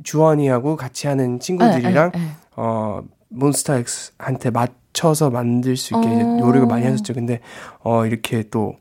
주원이하고 0.04 0.76
같이 0.76 1.08
하는 1.08 1.40
친구들이랑 1.40 2.12
네, 2.12 2.20
네, 2.20 2.26
네. 2.26 2.32
어 2.58 3.02
몬스타엑스한테 3.30 4.52
맞춰서 4.52 5.30
만들 5.30 5.78
수 5.78 5.96
있게 5.96 6.08
어. 6.08 6.38
노력을 6.40 6.68
많이 6.68 6.86
하셨죠. 6.86 7.14
근데 7.14 7.40
어 7.84 8.06
이렇게 8.06 8.44
또 8.50 8.76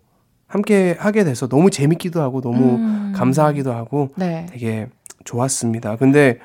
함께 0.47 0.97
하게 0.99 1.25
돼서 1.25 1.49
너무 1.49 1.71
재밌기도 1.71 2.21
하고 2.21 2.41
너무 2.41 2.77
음. 2.77 3.13
감사하기도 3.17 3.73
하고 3.73 4.11
네. 4.17 4.47
되게 4.49 4.89
좋았습니다. 5.25 5.97
근데 5.97 6.39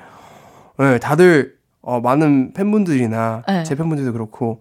네, 0.78 0.98
다들 0.98 1.56
어, 1.82 2.00
많은 2.00 2.52
팬분들이나 2.52 3.42
네. 3.46 3.64
제 3.64 3.74
팬분들도 3.74 4.12
그렇고 4.12 4.60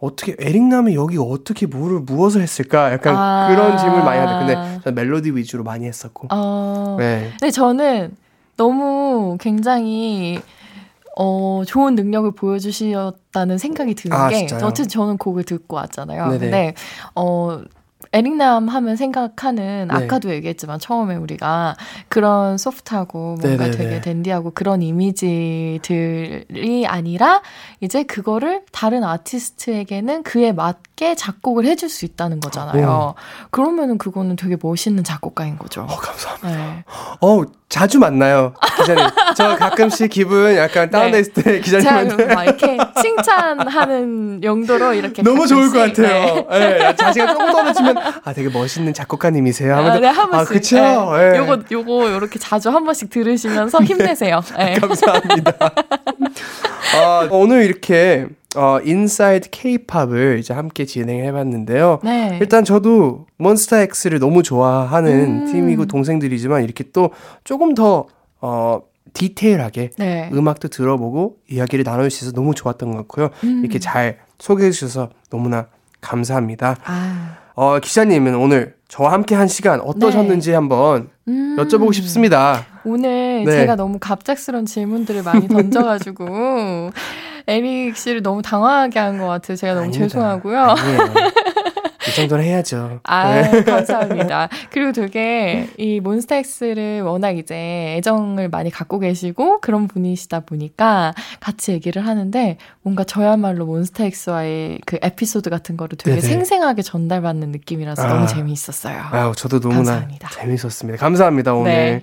어떻게 0.00 0.34
에릭남이 0.38 0.94
여기 0.94 1.18
어떻게 1.18 1.66
뭐를 1.66 2.00
무엇을 2.00 2.40
했을까? 2.40 2.92
약간 2.92 3.14
아. 3.16 3.48
그런 3.50 3.76
질문을 3.76 4.04
많이 4.04 4.18
하는데 4.18 4.54
근데 4.54 4.80
저는 4.82 4.94
멜로디 4.94 5.34
위주로 5.34 5.62
많이 5.62 5.86
했었고 5.86 6.28
어. 6.30 6.96
네. 6.98 7.30
근데 7.38 7.50
저는 7.50 8.16
너무 8.56 9.36
굉장히 9.40 10.40
어, 11.16 11.62
좋은 11.66 11.94
능력을 11.94 12.30
보여주셨다는 12.32 13.58
생각이 13.58 13.94
드는 13.94 14.16
아, 14.16 14.28
게 14.28 14.36
진짜요? 14.38 14.66
어쨌든 14.66 14.88
저는 14.88 15.18
곡을 15.18 15.44
듣고 15.44 15.76
왔잖아요. 15.76 16.26
네네. 16.28 16.38
근데 16.38 16.74
어 17.14 17.62
에릭남 18.12 18.68
하면 18.68 18.96
생각하는 18.96 19.88
네. 19.88 19.94
아까도 19.94 20.30
얘기했지만 20.30 20.78
처음에 20.80 21.14
우리가 21.16 21.76
그런 22.08 22.58
소프트하고 22.58 23.36
뭔가 23.40 23.66
네네네. 23.66 23.70
되게 23.70 24.00
댄디하고 24.00 24.50
그런 24.52 24.82
이미지들이 24.82 26.86
아니라 26.86 27.42
이제 27.80 28.02
그거를 28.02 28.62
다른 28.72 29.04
아티스트에게는 29.04 30.24
그에 30.24 30.52
맞게 30.52 31.14
작곡을 31.14 31.66
해줄 31.66 31.88
수 31.88 32.04
있다는 32.04 32.40
거잖아요. 32.40 33.14
그러면은 33.50 33.96
그거는 33.98 34.36
되게 34.36 34.56
멋있는 34.60 35.04
작곡가인 35.04 35.58
거죠. 35.58 35.82
어, 35.82 35.96
감사합니다. 35.96 36.50
네. 36.50 36.84
어 37.20 37.42
자주 37.68 38.00
만나요 38.00 38.54
기자님. 38.78 39.06
저 39.36 39.56
가끔씩 39.56 40.10
기분 40.10 40.56
약간 40.56 40.90
다운돼 40.90 41.20
있을 41.20 41.32
때 41.32 41.60
기자님한테 41.60 42.34
막 42.34 42.42
이렇게 42.44 42.76
칭찬하는 43.00 44.42
용도로 44.42 44.94
이렇게 44.94 45.22
너무 45.22 45.46
좋을 45.46 45.70
것 45.70 45.78
가끔씩, 45.78 46.02
같아요. 46.04 46.46
네. 46.50 46.88
예, 46.88 46.96
자신가 46.96 47.32
조금 47.32 47.52
떨어지면 47.52 47.89
아 47.98 48.32
되게 48.32 48.48
멋있는 48.48 48.92
작곡가님이세요. 48.94 49.74
하면 49.74 49.90
아, 49.90 50.00
네, 50.00 50.06
한아 50.06 50.30
번씩. 50.30 50.48
그쵸. 50.54 50.76
네. 50.76 51.32
예. 51.34 51.38
요거 51.38 51.62
요거 51.70 52.12
요렇게 52.12 52.38
자주 52.38 52.70
한 52.70 52.84
번씩 52.84 53.10
들으시면서 53.10 53.82
힘내세요. 53.82 54.40
네. 54.58 54.74
감사합니다. 54.74 55.52
아, 56.96 57.28
오늘 57.30 57.64
이렇게 57.64 58.26
어, 58.56 58.80
Inside 58.82 59.50
K-팝을 59.50 60.38
이제 60.40 60.52
함께 60.52 60.84
진행해 60.84 61.30
봤는데요. 61.32 62.00
네. 62.02 62.38
일단 62.40 62.64
저도 62.64 63.26
몬스타엑스를 63.38 64.18
너무 64.18 64.42
좋아하는 64.42 65.42
음. 65.42 65.46
팀이고 65.46 65.86
동생들이지만 65.86 66.64
이렇게 66.64 66.84
또 66.92 67.10
조금 67.44 67.74
더 67.74 68.06
어, 68.40 68.80
디테일하게 69.12 69.90
네. 69.98 70.30
음악도 70.32 70.68
들어보고 70.68 71.36
이야기를 71.48 71.84
나눌 71.84 72.10
수 72.10 72.24
있어서 72.24 72.32
너무 72.34 72.54
좋았던 72.54 72.90
것 72.90 72.96
같고요. 72.98 73.30
음. 73.44 73.60
이렇게 73.60 73.78
잘 73.78 74.18
소개해 74.38 74.70
주셔서 74.70 75.10
너무나 75.30 75.66
감사합니다. 76.00 76.76
아. 76.84 77.39
어, 77.54 77.78
기자님은 77.78 78.34
오늘 78.36 78.74
저와 78.88 79.12
함께 79.12 79.34
한 79.34 79.46
시간 79.48 79.80
어떠셨는지 79.80 80.52
한번 80.52 81.08
음. 81.28 81.56
여쭤보고 81.58 81.92
싶습니다. 81.94 82.64
오늘 82.84 83.44
네. 83.44 83.52
제가 83.52 83.76
너무 83.76 83.98
갑작스러운 84.00 84.66
질문들을 84.66 85.22
많이 85.22 85.46
던져가지고 85.48 86.90
에릭 87.46 87.96
씨를 87.96 88.22
너무 88.22 88.42
당황하게 88.42 88.98
한 88.98 89.18
것 89.18 89.26
같아요. 89.26 89.56
제가 89.56 89.74
너무 89.74 89.84
아닙니다. 89.86 90.08
죄송하고요. 90.08 90.74
이 92.10 92.14
정도는 92.14 92.44
해야죠. 92.44 93.00
아, 93.04 93.40
네. 93.40 93.62
감사합니다. 93.64 94.48
그리고 94.70 94.92
되게 94.92 95.68
이 95.78 96.00
몬스타엑스를 96.00 97.02
워낙 97.02 97.36
이제 97.38 97.96
애정을 97.98 98.48
많이 98.48 98.70
갖고 98.70 98.98
계시고 98.98 99.60
그런 99.60 99.88
분이시다 99.88 100.40
보니까 100.40 101.14
같이 101.40 101.72
얘기를 101.72 102.06
하는데 102.06 102.58
뭔가 102.82 103.04
저야말로 103.04 103.66
몬스타엑스와의 103.66 104.80
그 104.86 104.98
에피소드 105.02 105.50
같은 105.50 105.76
거를 105.76 105.96
되게 105.96 106.20
네네. 106.20 106.20
생생하게 106.20 106.82
전달받는 106.82 107.52
느낌이라서 107.52 108.02
아. 108.02 108.06
너무 108.08 108.26
재미있었어요. 108.26 109.00
아유, 109.10 109.32
저도 109.36 109.60
너무나 109.60 109.76
감사합니다. 109.76 110.30
재밌었습니다. 110.30 110.98
감사합니다, 110.98 111.54
오늘. 111.54 111.70
네. 111.72 112.02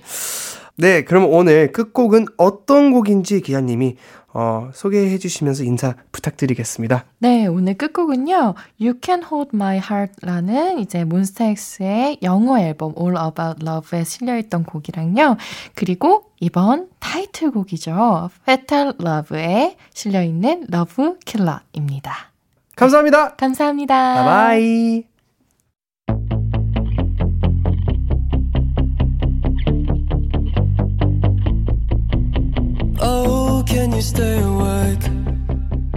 네. 0.80 1.04
그럼 1.04 1.26
오늘 1.26 1.72
끝곡은 1.72 2.28
어떤 2.38 2.92
곡인지 2.92 3.42
기자님이 3.42 3.96
어, 4.40 4.70
소개해 4.72 5.18
주시면서 5.18 5.64
인사 5.64 5.96
부탁드리겠습니다. 6.12 7.06
네, 7.18 7.48
오늘 7.48 7.74
끝곡은요. 7.74 8.54
You 8.80 8.94
Can 9.04 9.24
Hold 9.24 9.50
My 9.56 9.78
Heart라는 9.78 10.78
이제 10.78 11.04
몬스타엑스의 11.06 12.20
영어 12.22 12.60
앨범 12.60 12.94
All 13.00 13.16
About 13.18 13.66
Love에 13.66 14.04
실려있던 14.04 14.64
곡이랑요. 14.64 15.38
그리고 15.74 16.26
이번 16.40 16.88
타이틀곡이죠. 17.00 18.30
Fatal 18.44 18.94
Love에 19.02 19.76
실려있는 19.96 20.68
Love 20.72 21.16
Killer입니다. 21.26 22.32
감사합니다. 22.76 23.36
감사합니다. 23.38 24.24
바이바이. 24.24 25.04
Oh, 33.00 33.47
can 33.68 33.92
you 33.92 34.02
stay 34.02 34.40
awake? 34.42 35.04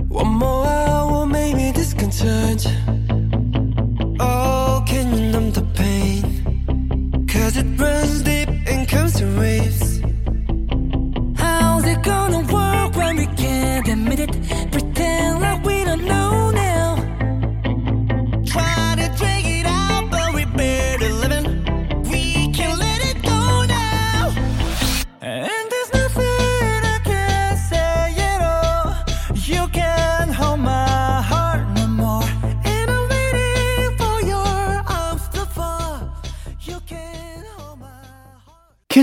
One 0.08 0.32
more 0.42 0.66
hour, 0.66 1.26
maybe 1.26 1.70
this 1.70 1.94
can 1.94 2.10
change. 2.10 2.66
Oh, 4.18 4.84
can 4.86 5.06
you 5.16 5.32
numb 5.32 5.50
the 5.52 5.64
pain? 5.80 7.26
Cause 7.32 7.56
it 7.56 7.68
runs 7.80 8.22
deep 8.22 8.48
and 8.72 8.88
comes 8.88 9.20
in 9.20 9.38
waves. 9.38 10.00
How's 11.42 11.84
it 11.86 12.02
gonna 12.02 12.42
work 12.52 12.96
when 12.96 13.16
we 13.16 13.26
can't 13.42 13.88
admit 13.88 14.20
it? 14.20 14.34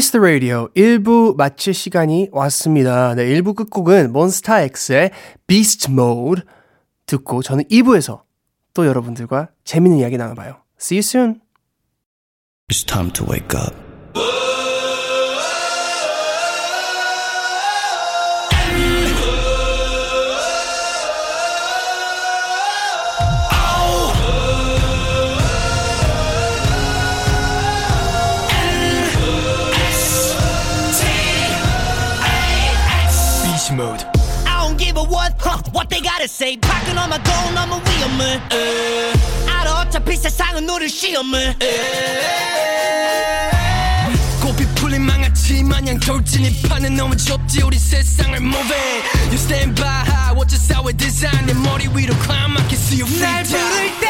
키스 0.07 0.13
더 0.13 0.19
라디오 0.19 0.69
1부 0.73 1.35
마칠 1.35 1.73
시간이 1.73 2.29
왔습니다. 2.31 3.13
네, 3.13 3.25
1부 3.25 3.55
끝곡은 3.57 4.13
몬스타엑스의 4.13 5.11
Beast 5.47 5.91
Mode 5.91 6.43
듣고 7.05 7.41
저는 7.41 7.65
2부에서 7.65 8.21
또 8.73 8.87
여러분들과 8.87 9.49
재밌는 9.65 9.99
이야기 9.99 10.15
나눠봐요. 10.15 10.61
See 10.79 10.95
you 10.95 10.99
soon. 10.99 11.41
It's 12.71 12.87
time 12.87 13.11
to 13.11 13.25
wake 13.29 13.53
up. 13.53 13.86
Say. 36.27 36.59
박은 36.59 36.97
엄마 36.97 37.17
돈 37.23 37.55
너무 37.55 37.81
위험해. 37.81 38.35
에. 38.51 39.13
알아 39.49 39.81
어차피 39.81 40.15
세상은 40.15 40.69
우릴 40.69 40.89
시험을. 40.89 41.55
고삐 44.41 44.65
풀린 44.75 45.01
망아치 45.01 45.63
마냥 45.63 45.99
돌진이 45.99 46.61
파는 46.63 46.95
너무 46.95 47.17
좁지 47.17 47.63
우리 47.63 47.77
세상을 47.77 48.37
moving 48.37 49.03
You 49.29 49.35
stand 49.35 49.75
by 49.81 50.05
high 50.07 50.33
watch 50.37 50.55
us 50.55 50.71
how 50.71 50.85
we 50.87 50.93
design 50.95 51.45
내 51.45 51.53
머리 51.53 51.87
위로 51.93 52.13
climb 52.23 52.55
I 52.57 52.63
can 52.69 52.79
see 52.79 53.01
you 53.01 53.07
free 53.07 53.19
날 53.21 53.43
부를 53.43 53.99
때, 53.99 54.07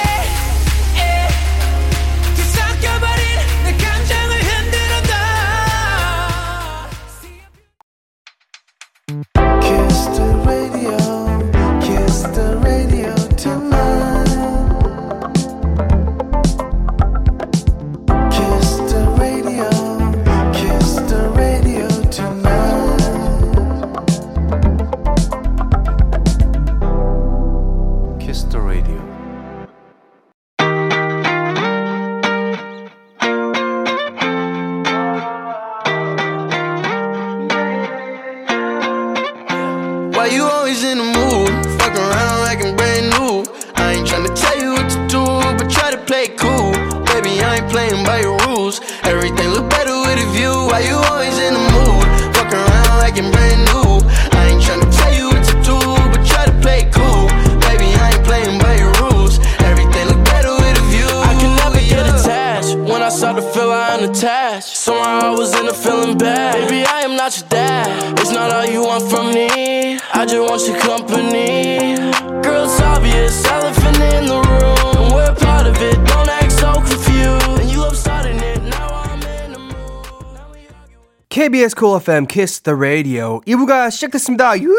FM 82.08 82.26
Kiss 82.28 82.62
the 82.62 82.74
Radio 82.74 83.42
2부가 83.46 83.92
시작됐습니다. 83.92 84.58
유후, 84.62 84.78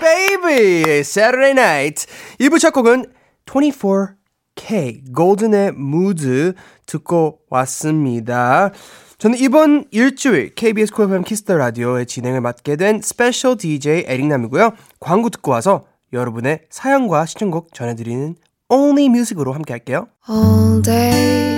baby! 0.00 0.98
Saturday 0.98 1.52
night. 1.52 2.06
2부 2.40 2.58
첫 2.58 2.72
곡은 2.72 3.04
24K 3.46 5.14
Goldn의 5.14 5.72
Mood 5.72 6.54
듣고 6.86 7.38
왔습니다. 7.50 8.72
저는 9.18 9.38
이번 9.38 9.84
일주일 9.92 10.52
KBS 10.56 10.92
Cool 10.92 11.12
FM 11.12 11.22
Kiss 11.22 11.44
the 11.44 11.56
Radio의 11.56 12.06
진행을 12.06 12.40
맡게 12.40 12.74
된 12.74 13.00
special 13.00 13.56
DJ 13.56 14.06
에릭남이고요. 14.08 14.72
광고 14.98 15.30
듣고 15.30 15.52
와서 15.52 15.86
여러분의 16.12 16.62
사연과 16.68 17.26
신청곡 17.26 17.72
전해드리는 17.72 18.34
Only 18.68 19.04
Music으로 19.04 19.52
함께 19.52 19.72
할게요. 19.72 20.08
all 20.28 20.82
day 20.82 21.56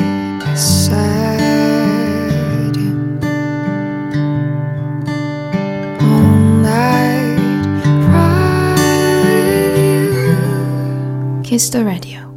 Kiss 11.52 11.70
the 11.70 11.84
Radio. 11.84 12.32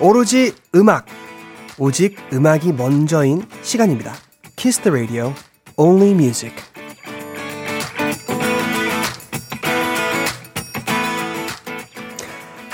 오로지 0.00 0.54
음악, 0.76 1.06
오직 1.78 2.16
음악이 2.32 2.74
먼저인 2.74 3.42
시간입니다. 3.62 4.14
Kiss 4.54 4.80
the 4.82 4.96
Radio, 4.96 5.34
Only 5.76 6.12
Music. 6.12 6.77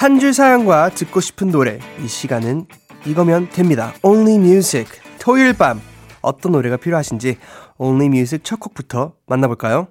한 0.05 0.19
줄 0.21 0.35
사연과 0.35 0.91
듣고 0.91 1.21
싶은 1.23 1.49
노래, 1.51 1.79
이 1.99 2.07
시간은 2.07 2.67
이거면 3.07 3.49
됩니다. 3.49 3.95
Only 4.03 4.35
Music. 4.35 5.01
토요일 5.19 5.55
밤 5.55 5.81
어떤 6.21 6.53
노래가 6.53 6.77
필요하신지 6.77 7.39
Only 7.79 8.09
Music 8.09 8.45
첫 8.45 8.61
곡부터 8.61 9.15
만나볼까요? 9.27 9.89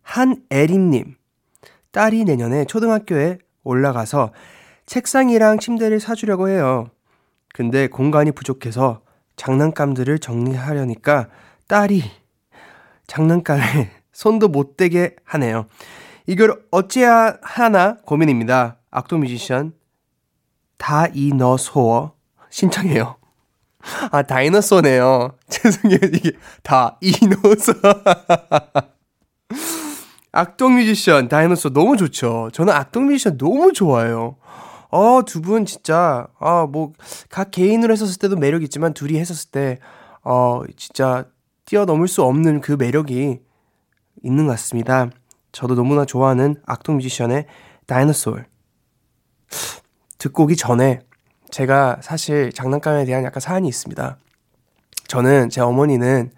한애림님. 0.00 1.14
딸이 1.92 2.24
내년에 2.24 2.64
초등학교에 2.64 3.36
올라가서 3.62 4.32
책상이랑 4.86 5.58
침대를 5.58 6.00
사주려고 6.00 6.48
해요. 6.48 6.86
근데 7.52 7.86
공간이 7.86 8.32
부족해서 8.32 9.02
장난감들을 9.36 10.20
정리하려니까 10.20 11.28
딸이 11.68 12.02
장난감에 13.06 13.90
손도 14.10 14.48
못 14.48 14.78
대게 14.78 15.16
하네요. 15.22 15.66
이걸 16.26 16.64
어찌해야 16.70 17.36
하나 17.42 17.98
고민입니다. 18.06 18.79
악도 18.90 19.18
뮤지션 19.18 19.72
다이너소어 20.78 22.12
신청해요. 22.50 23.16
아 24.10 24.22
다이너소네요. 24.22 25.36
죄송해요 25.48 25.98
이게 26.12 26.32
다이너소. 26.62 27.72
악동 30.32 30.76
뮤지션 30.76 31.28
다이너소 31.28 31.70
너무 31.70 31.96
좋죠. 31.96 32.50
저는 32.52 32.72
악동 32.72 33.06
뮤지션 33.06 33.36
너무 33.36 33.72
좋아해요. 33.72 34.36
어, 34.90 35.22
두 35.24 35.40
분 35.40 35.64
진짜, 35.66 36.26
아, 36.40 36.66
뭐, 36.68 36.92
각 37.28 37.52
개인으로 37.52 37.92
했었을 37.92 38.18
때도 38.18 38.36
매력 38.36 38.62
있지만 38.64 38.92
둘이 38.92 39.18
했었을 39.20 39.50
때, 39.52 39.78
어, 40.24 40.62
진짜 40.76 41.26
뛰어넘을 41.64 42.08
수 42.08 42.24
없는 42.24 42.60
그 42.60 42.72
매력이 42.72 43.38
있는 44.24 44.46
것 44.46 44.52
같습니다. 44.52 45.08
저도 45.52 45.76
너무나 45.76 46.04
좋아하는 46.04 46.56
악동 46.66 46.96
뮤지션의 46.96 47.46
다이너솔. 47.86 48.46
듣고 50.18 50.44
오기 50.44 50.56
전에 50.56 51.00
제가 51.50 51.98
사실 52.02 52.52
장난감에 52.52 53.04
대한 53.04 53.24
약간 53.24 53.40
사연이 53.40 53.68
있습니다. 53.68 54.18
저는 55.08 55.50
제 55.50 55.60
어머니는 55.60 56.30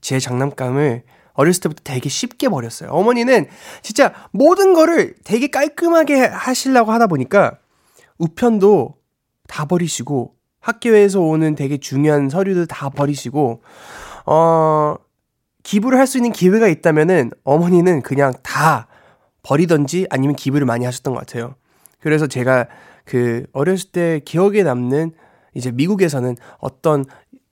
제 0.00 0.18
장난감을 0.20 1.02
어렸을 1.32 1.62
때부터 1.62 1.82
되게 1.84 2.08
쉽게 2.08 2.48
버렸어요. 2.48 2.90
어머니는 2.90 3.46
진짜 3.82 4.12
모든 4.32 4.74
거를 4.74 5.14
되게 5.24 5.46
깔끔하게 5.46 6.26
하시려고 6.26 6.92
하다 6.92 7.06
보니까 7.06 7.58
우편도 8.18 8.96
다 9.46 9.64
버리시고 9.64 10.34
학교에서 10.60 11.20
오는 11.20 11.54
되게 11.54 11.78
중요한 11.78 12.28
서류도 12.28 12.66
다 12.66 12.88
버리시고 12.90 13.62
어 14.26 14.96
기부를 15.62 15.98
할 15.98 16.06
수 16.06 16.18
있는 16.18 16.32
기회가 16.32 16.66
있다면은 16.66 17.30
어머니는 17.44 18.02
그냥 18.02 18.34
다 18.42 18.88
버리던지 19.42 20.06
아니면 20.10 20.34
기부를 20.34 20.66
많이 20.66 20.84
하셨던 20.84 21.14
것 21.14 21.20
같아요. 21.20 21.54
그래서 22.00 22.26
제가 22.26 22.66
그 23.04 23.46
어렸을 23.52 23.90
때 23.90 24.20
기억에 24.24 24.62
남는 24.62 25.12
이제 25.54 25.70
미국에서는 25.70 26.36
어떤 26.58 27.04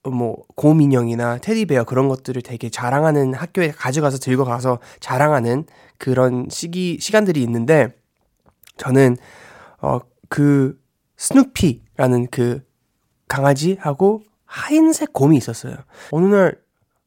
뭐 0.05 0.45
곰인형이나 0.55 1.39
테디베어 1.39 1.85
그런 1.85 2.09
것들을 2.09 2.41
되게 2.43 2.69
자랑하는 2.69 3.35
학교에 3.35 3.71
가져가서 3.71 4.19
들고 4.19 4.45
가서 4.45 4.79
자랑하는 5.01 5.65
그런 5.99 6.47
시기 6.49 6.99
시간들이 7.01 7.43
있는데 7.43 7.89
저는 8.77 9.17
어 9.81 10.01
그 10.29 10.79
스누피라는 11.17 12.29
그 12.31 12.63
강아지하고 13.29 14.23
하얀색 14.45 15.13
곰이 15.13 15.37
있었어요. 15.37 15.77
어느 16.11 16.27
날 16.27 16.59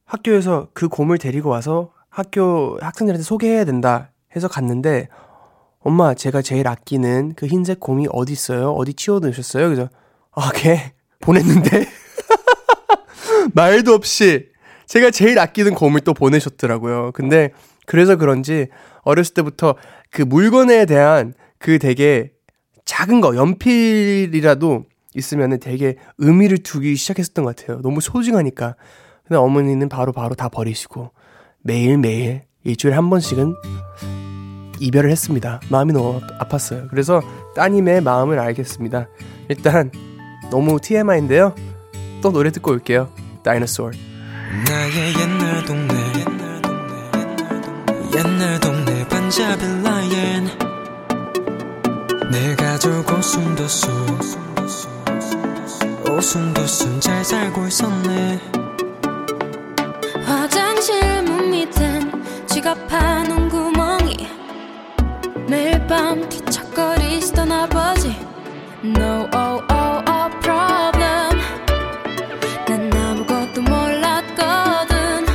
학교에서 0.05 0.69
그 0.73 0.87
곰을 0.87 1.17
데리고 1.17 1.49
와서 1.49 1.93
학교 2.09 2.77
학생들한테 2.81 3.23
소개해야 3.23 3.65
된다 3.65 4.11
해서 4.35 4.47
갔는데 4.47 5.07
엄마 5.81 6.13
제가 6.13 6.41
제일 6.41 6.67
아끼는 6.67 7.33
그 7.35 7.45
흰색 7.47 7.79
곰이 7.79 8.07
어디 8.11 8.33
있어요? 8.33 8.71
어디 8.73 8.93
치워두셨어요? 8.93 9.65
그래서 9.69 9.89
아 10.31 10.51
걔 10.51 10.93
보냈는데 11.19 11.85
말도 13.53 13.93
없이 13.93 14.49
제가 14.87 15.11
제일 15.11 15.39
아끼는 15.39 15.75
곰을 15.75 16.01
또 16.01 16.13
보내셨더라고요. 16.13 17.11
근데 17.13 17.51
그래서 17.85 18.15
그런지 18.15 18.67
어렸을 19.03 19.33
때부터 19.33 19.75
그 20.11 20.21
물건에 20.21 20.85
대한 20.85 21.33
그 21.57 21.79
되게 21.79 22.31
작은 22.85 23.21
거 23.21 23.35
연필이라도 23.35 24.85
있으면 25.15 25.59
되게 25.59 25.95
의미를 26.17 26.59
두기 26.59 26.95
시작했었던 26.95 27.45
것 27.45 27.55
같아요. 27.55 27.81
너무 27.81 28.01
소중하니까. 28.01 28.75
근데 29.27 29.37
어머니는 29.37 29.89
바로 29.89 30.11
바로 30.11 30.33
다 30.35 30.49
버리시고 30.49 31.11
매일매일 31.61 32.43
일주일에 32.63 32.95
한 32.95 33.09
번씩은 33.09 33.55
이별을 34.79 35.11
했습니다. 35.11 35.59
마음이 35.69 35.93
너무 35.93 36.21
아팠어요. 36.39 36.89
그래서 36.89 37.21
따님의 37.55 38.01
마음을 38.01 38.39
알겠습니다. 38.39 39.07
일단 39.49 39.91
너무 40.51 40.79
TMI인데요. 40.79 41.53
또 42.21 42.31
노래 42.31 42.51
듣고 42.51 42.71
올게요. 42.71 43.09
다이너소어. 43.43 43.91
나의 44.67 45.13
옛날 45.19 45.65
동네 45.65 45.93
옛날 48.15 48.59
동네 48.59 49.07
반자빌라엔 49.07 50.47
내 52.31 52.55
가족 52.55 53.07
오순도순 53.11 53.91
오순도순 56.09 56.99
잘 56.99 57.23
살고 57.23 57.67
있었네 57.67 58.39
화장실 60.25 61.23
문 61.23 61.51
밑엔 61.51 62.47
지갑하는 62.47 63.49
구멍이 63.49 63.78
매일 65.49 65.85
밤 65.87 66.29
뒤척거리시던 66.29 67.51
아버지. 67.51 68.15
No 68.83 69.27
oh 69.33 69.65
oh 69.71 70.03
oh 70.07 70.29
problem. 70.41 71.41
난 72.67 72.93
아무것도 72.93 73.61
몰랐거든. 73.63 75.25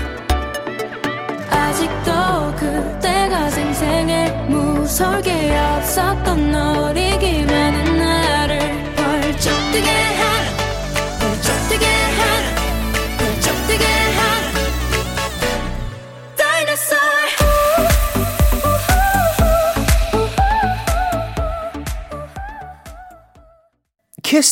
아직도 1.50 2.54
그때가 2.56 3.50
생생해. 3.50 4.46
무설계 4.48 5.58
없었던 5.58 6.33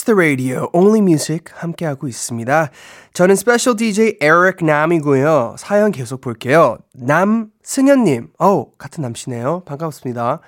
Kiss 0.02 0.06
the 0.06 0.16
Radio, 0.16 0.68
Only 0.72 0.98
Music 1.00 1.44
함께하고 1.54 2.08
있습니다. 2.08 2.70
저는 3.14 3.36
special 3.36 3.76
DJ 3.76 4.18
에릭 4.20 4.64
남이고요. 4.64 5.54
사연 5.58 5.92
계속 5.92 6.20
볼게요. 6.20 6.78
남승현님, 6.94 8.32
어우, 8.38 8.72
같은 8.78 9.02
남씨네요. 9.02 9.62
반갑습니다. 9.64 10.40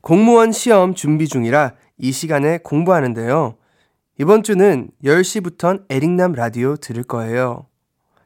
공무원 0.00 0.50
시험 0.52 0.94
준비 0.94 1.28
중이라 1.28 1.74
이 1.98 2.12
시간에 2.12 2.58
공부하는데요. 2.58 3.56
이번 4.18 4.42
주는 4.42 4.90
10시부턴 5.04 5.84
에릭남 5.90 6.32
라디오 6.32 6.76
들을 6.76 7.02
거예요. 7.02 7.66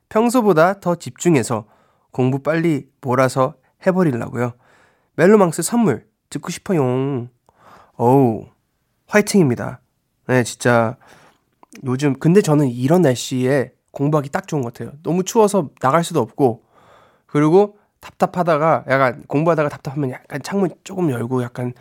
평소보다 0.09 0.81
더 0.81 0.95
집중해서 0.95 1.67
공부 2.13 2.41
빨리 2.41 2.89
몰아서 3.01 3.55
해버리려고요. 3.87 4.53
멜로망스 5.17 5.63
선물 5.63 6.07
듣고 6.31 6.51
싶어요. 6.51 7.29
어우, 7.97 8.47
화이팅입니다. 9.07 9.81
네, 10.29 10.45
진짜 10.45 10.97
요즘 11.85 12.15
근데 12.15 12.41
저는 12.41 12.69
이런 12.69 13.03
날씨에 13.03 13.73
공부하기 13.91 14.31
딱 14.31 14.47
좋은 14.47 14.63
것 14.63 14.73
같아요. 14.73 14.93
너무 15.03 15.25
추워서 15.25 15.71
나갈 15.81 16.05
수도 16.05 16.21
없고 16.21 16.63
그리고 17.27 17.79
답답하다가 18.05 18.85
약간 18.89 19.23
공부하다가 19.27 19.71
답답하면 19.71 20.11
약간 20.11 20.43
창문 20.43 20.71
조금 20.85 21.11
열고 21.11 21.43
약간 21.43 21.73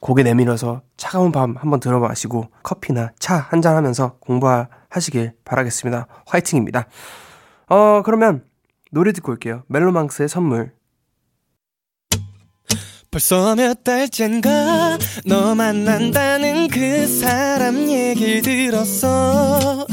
고개 0.00 0.22
내밀어서 0.22 0.80
차가운 0.96 1.30
밤 1.30 1.56
한번 1.56 1.80
들어 1.80 1.98
마시고 2.00 2.48
커피나 2.62 3.10
차 3.18 3.36
한잔 3.36 3.76
하면서 3.76 4.16
공부하시길 4.20 5.32
바라겠습니다. 5.44 6.06
화이팅입니다. 6.26 6.86
어, 7.68 8.02
그러면 8.04 8.44
노래 8.90 9.12
듣고 9.12 9.32
올게요. 9.32 9.64
멜로망스의 9.66 10.28
선물. 10.28 10.72
벌써 13.10 13.54
몇 13.56 13.84
달째인가 13.84 14.98
너 15.26 15.54
만난다는 15.54 16.68
그 16.68 17.06
사람 17.06 17.88
얘기 17.88 18.40
들었어 18.42 19.86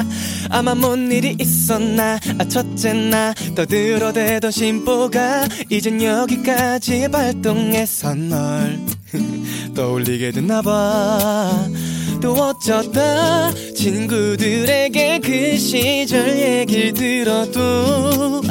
아마 0.50 0.76
뭔 0.76 1.12
일이 1.12 1.36
있었나? 1.40 2.20
아 2.38 2.48
첫째 2.48 2.94
나 2.94 3.34
떠들어대던 3.56 4.52
심보가 4.52 5.48
이젠 5.70 6.02
여기까지 6.02 7.08
발동해서 7.10 8.16
널 8.16 8.80
떠올리게 9.76 10.32
됐나봐 10.32 11.68
또 12.22 12.34
어쩌다 12.34 13.52
친구들에게 13.76 15.20
그 15.20 15.58
시절 15.58 16.38
얘길 16.38 16.94
들어도 16.94 18.42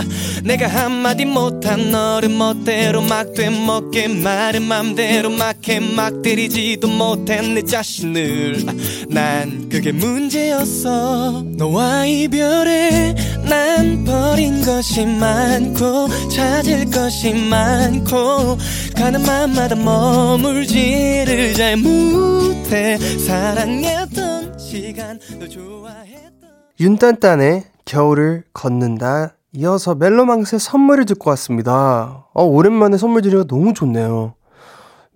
내가 0.45 0.69
한마디 0.69 1.25
못한 1.25 1.91
너를 1.91 2.29
멋대로 2.29 3.01
막 3.01 3.33
되먹게 3.33 4.09
말은 4.09 4.63
맘대로 4.63 5.31
막해 5.31 5.81
막 5.81 6.21
때리지도 6.21 6.87
못한 6.87 7.55
내 7.55 7.63
자신을. 7.63 8.67
난 9.09 9.69
그게 9.71 9.91
문제였어. 9.91 11.43
너와 11.57 12.05
이별에 12.05 13.15
난 13.49 14.05
버린 14.05 14.63
것이 14.63 15.07
많고 15.07 16.09
찾을 16.29 16.91
것이 16.91 17.33
많고 17.33 18.59
가는 18.95 19.23
맘마다 19.23 19.75
머물지를 19.77 21.55
잘 21.55 21.79
못해 21.79 22.99
사 22.99 23.54
랑했던 23.55 24.59
시간 24.59 25.21
너 25.39 25.47
좋아했던 25.47 26.51
윤딴딴의 26.81 27.65
겨울을 27.85 28.45
걷는다. 28.53 29.37
이어서 29.53 29.95
멜로망스의 29.95 30.59
선물을 30.59 31.07
듣고 31.07 31.31
왔습니다. 31.31 32.27
어, 32.35 32.43
오랜만에 32.43 32.97
선물 32.97 33.23
드리기가 33.23 33.45
너무 33.45 33.73
좋네요. 33.73 34.35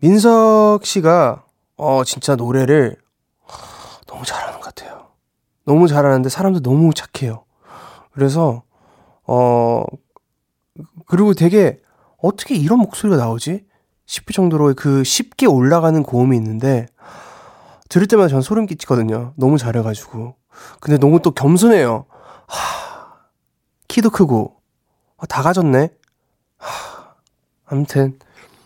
민석 0.00 0.80
씨가, 0.84 1.44
어, 1.76 2.04
진짜 2.04 2.36
노래를 2.36 2.96
너무 4.06 4.24
잘하는 4.24 4.60
것 4.60 4.66
같아요. 4.66 5.08
너무 5.64 5.88
잘하는데 5.88 6.28
사람도 6.28 6.60
너무 6.60 6.92
착해요. 6.94 7.44
그래서, 8.12 8.62
어, 9.26 9.82
그리고 11.06 11.34
되게 11.34 11.80
어떻게 12.22 12.54
이런 12.54 12.78
목소리가 12.78 13.16
나오지? 13.16 13.66
싶을 14.06 14.32
정도로 14.32 14.74
그 14.76 15.02
쉽게 15.02 15.46
올라가는 15.46 16.00
고음이 16.04 16.36
있는데, 16.36 16.86
들을 17.88 18.06
때마다 18.06 18.28
전 18.28 18.40
소름 18.42 18.66
끼치거든요. 18.66 19.32
너무 19.36 19.58
잘해가지고. 19.58 20.34
근데 20.80 20.98
너무 20.98 21.20
또 21.22 21.30
겸손해요. 21.30 22.06
하, 22.46 23.18
키도 23.88 24.10
크고 24.10 24.56
아, 25.16 25.26
다 25.26 25.42
가졌네. 25.42 25.90
하, 26.58 27.14
아무튼 27.66 28.18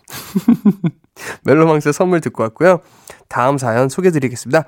멜로망스 1.44 1.92
선물 1.92 2.20
듣고 2.20 2.42
왔고요. 2.44 2.80
다음 3.28 3.58
사연 3.58 3.88
소개드리겠습니다. 3.88 4.64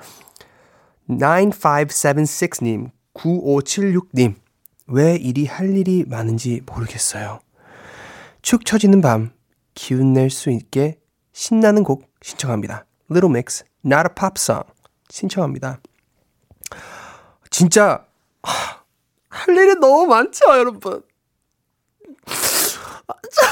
9576님, 1.08 2.90
9576님. 3.14 4.34
왜 4.86 5.16
이리 5.16 5.46
할 5.46 5.76
일이 5.76 6.04
많은지 6.06 6.60
모르겠어요. 6.66 7.40
축 8.42 8.64
처지는 8.66 9.00
밤, 9.00 9.32
기운 9.74 10.12
낼 10.12 10.30
수 10.30 10.50
있게 10.50 10.98
신나는 11.32 11.82
곡 11.84 12.10
신청합니다. 12.22 12.86
Little 13.10 13.30
Mix, 13.30 13.64
Not 13.84 14.08
a 14.10 14.14
Pop 14.14 14.34
Song 14.38 14.64
신청합니다. 15.10 15.80
진짜 17.50 18.04
하, 18.42 18.80
할 19.28 19.56
일이 19.56 19.74
너무 19.76 20.06
많죠, 20.06 20.44
여러분. 20.56 21.02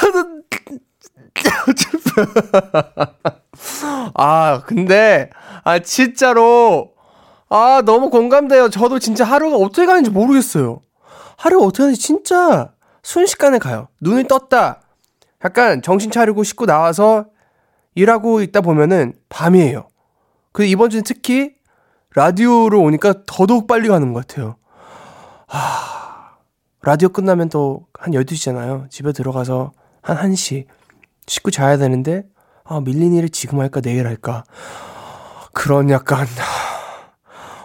저는 0.01 0.43
아 4.13 4.61
근데 4.65 5.29
아 5.63 5.79
진짜로 5.79 6.93
아 7.49 7.81
너무 7.85 8.09
공감돼요. 8.09 8.69
저도 8.69 8.99
진짜 8.99 9.23
하루가 9.23 9.57
어떻게 9.57 9.85
가는지 9.85 10.09
모르겠어요. 10.09 10.81
하루가 11.37 11.65
어떻게 11.65 11.83
가는지 11.83 12.01
진짜 12.01 12.73
순식간에 13.03 13.59
가요. 13.59 13.89
눈을 14.01 14.27
떴다. 14.27 14.81
약간 15.45 15.81
정신 15.81 16.09
차리고 16.09 16.43
씻고 16.43 16.65
나와서 16.65 17.25
일하고 17.95 18.41
있다 18.41 18.61
보면은 18.61 19.13
밤이에요. 19.29 19.87
그 20.53 20.63
이번 20.63 20.89
주는 20.89 21.03
특히 21.03 21.55
라디오로 22.15 22.81
오니까 22.81 23.25
더더욱 23.25 23.67
빨리 23.67 23.87
가는 23.89 24.13
것 24.13 24.25
같아요. 24.27 24.55
아, 25.47 26.37
라디오 26.81 27.09
끝나면 27.09 27.49
또 27.49 27.87
한 28.03 28.11
12시잖아요. 28.13 28.89
집에 28.89 29.13
들어가서 29.13 29.71
한 30.01 30.17
1시 30.17 30.65
씻고 31.25 31.51
자야 31.51 31.77
되는데 31.77 32.25
아, 32.65 32.81
밀린 32.81 33.13
일을 33.13 33.29
지금 33.29 33.61
할까 33.61 33.79
내일 33.79 34.05
할까 34.07 34.43
그런 35.53 35.89
약간 35.89 36.27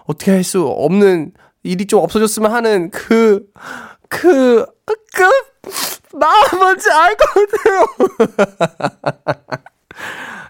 어떻게 0.07 0.31
할 0.31 0.45
수 0.45 0.65
없는 0.65 1.33
일이 1.65 1.87
좀 1.87 2.05
없어졌으면 2.05 2.53
하는 2.53 2.91
그 2.91 3.47
그, 4.09 4.65
그, 4.87 4.97
나 6.17 6.29
뭔지 6.57 6.89
알 6.89 7.17
것 7.17 7.27
같아요. 7.35 7.87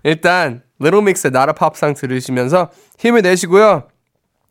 일단, 0.05 0.63
리로믹스의 0.79 1.33
나라 1.33 1.53
팝상 1.53 1.95
들으시면서 1.95 2.71
힘을 2.99 3.23
내시고요. 3.23 3.89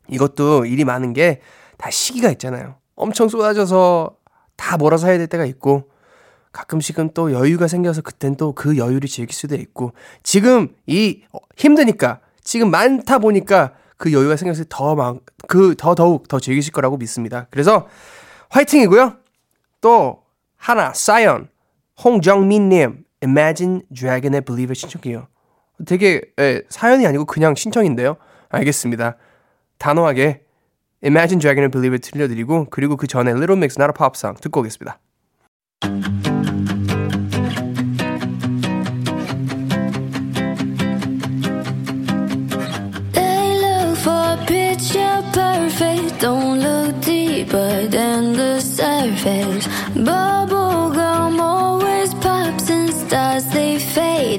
이것도 0.08 0.66
일이 0.66 0.84
많은 0.84 1.12
게 1.12 1.40
다 1.78 1.90
시기가 1.90 2.30
있잖아요. 2.32 2.74
엄청 2.96 3.28
쏟아져서 3.28 4.16
다 4.56 4.76
몰아서 4.76 5.06
해야 5.06 5.16
될 5.16 5.28
때가 5.28 5.46
있고, 5.46 5.88
가끔씩은 6.52 7.12
또 7.14 7.32
여유가 7.32 7.68
생겨서 7.68 8.02
그땐 8.02 8.34
또 8.36 8.52
그 8.52 8.76
여유를 8.76 9.08
즐길 9.08 9.34
수도 9.34 9.54
있고, 9.54 9.92
지금 10.24 10.74
이 10.86 11.22
힘드니까, 11.56 12.20
지금 12.42 12.70
많다 12.70 13.18
보니까 13.18 13.74
그 13.96 14.12
여유가 14.12 14.36
생겨서 14.36 14.64
더 14.68 14.94
막, 14.96 15.20
그, 15.46 15.76
더 15.78 15.94
더욱 15.94 16.26
더 16.28 16.40
즐기실 16.40 16.72
거라고 16.72 16.96
믿습니다. 16.96 17.46
그래서 17.50 17.86
화이팅이고요. 18.50 19.16
또 19.80 20.24
하나 20.56 20.92
사연 20.92 21.48
홍정민님 22.02 23.04
Imagine 23.22 23.82
Dragon의 23.94 24.40
Believer 24.40 24.74
신청해요. 24.74 25.28
되게 25.86 26.22
예, 26.40 26.62
사연이 26.68 27.06
아니고 27.06 27.24
그냥 27.24 27.54
신청인데요. 27.54 28.16
알겠습니다. 28.48 29.16
단호하게 29.78 30.42
Imagine 31.04 31.40
Dragon의 31.40 31.70
Believer 31.70 32.00
들려드리고 32.00 32.66
그리고 32.70 32.96
그 32.96 33.06
전에 33.06 33.30
Little 33.30 33.56
Mix 33.56 33.80
Not 33.80 33.90
a 33.90 33.96
Pop 33.96 34.14
Song 34.16 34.40
듣고 34.40 34.60
오겠습니다. 34.60 34.98
Don't 46.20 46.58
look 46.58 47.00
deeper 47.00 47.86
than 47.86 48.32
the 48.32 48.60
surface. 48.60 49.68
Bubblegum 49.94 50.57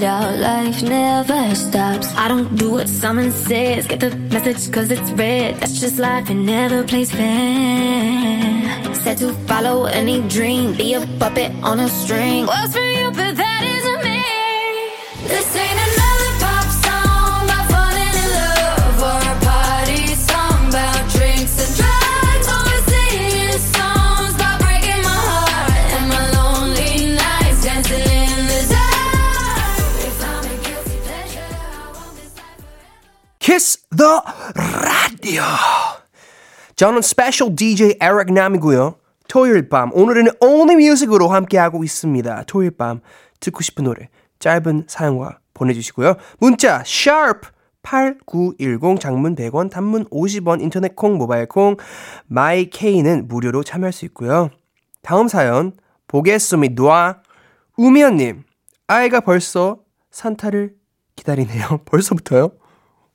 out. 0.09 0.37
Life 0.39 0.81
never 0.81 1.55
stops. 1.55 2.07
I 2.15 2.27
don't 2.27 2.55
do 2.55 2.71
what 2.71 2.87
someone 2.89 3.31
says. 3.31 3.87
Get 3.87 3.99
the 3.99 4.11
message 4.33 4.71
cause 4.73 4.89
it's 4.91 5.11
red. 5.11 5.55
That's 5.59 5.79
just 5.79 5.99
life. 5.99 6.29
It 6.29 6.39
never 6.55 6.83
plays 6.83 7.11
fair. 7.11 8.95
Said 9.03 9.17
to 9.19 9.33
follow 9.49 9.85
any 9.85 10.17
dream. 10.35 10.73
Be 10.75 10.95
a 10.95 11.01
puppet 11.19 11.51
on 11.63 11.79
a 11.79 11.89
string. 12.01 12.47
Works 12.47 12.73
for 12.73 12.87
you, 12.97 13.05
but 13.19 13.33
that 13.39 13.48
Kiss 33.49 33.79
the 33.97 34.19
Radio. 34.77 35.41
저는 36.75 37.01
special 37.01 37.55
DJ 37.55 37.95
에릭 37.99 38.31
남이고요. 38.31 38.93
토요일 39.27 39.69
밤 39.69 39.89
오늘은 39.91 40.27
Only 40.39 40.75
Music으로 40.75 41.29
함께하고 41.29 41.83
있습니다. 41.83 42.43
토요일 42.45 42.69
밤 42.69 43.01
듣고 43.39 43.63
싶은 43.63 43.85
노래 43.85 44.09
짧은 44.37 44.85
사연과 44.87 45.39
보내주시고요. 45.55 46.17
문자 46.37 46.83
sharp 46.85 47.49
8910 47.81 48.99
장문 48.99 49.35
100원 49.35 49.71
단문 49.71 50.05
50원 50.09 50.61
인터넷 50.61 50.95
콩 50.95 51.17
모바일 51.17 51.47
콩 51.47 51.75
My 52.27 52.69
K는 52.69 53.27
무료로 53.27 53.63
참여할 53.63 53.91
수 53.91 54.05
있고요. 54.05 54.51
다음 55.01 55.27
사연 55.27 55.71
보겠습니다. 56.07 57.23
우미연님 57.77 58.43
아이가 58.85 59.21
벌써 59.21 59.79
산타를 60.11 60.75
기다리네요. 61.15 61.79
벌써부터요? 61.89 62.51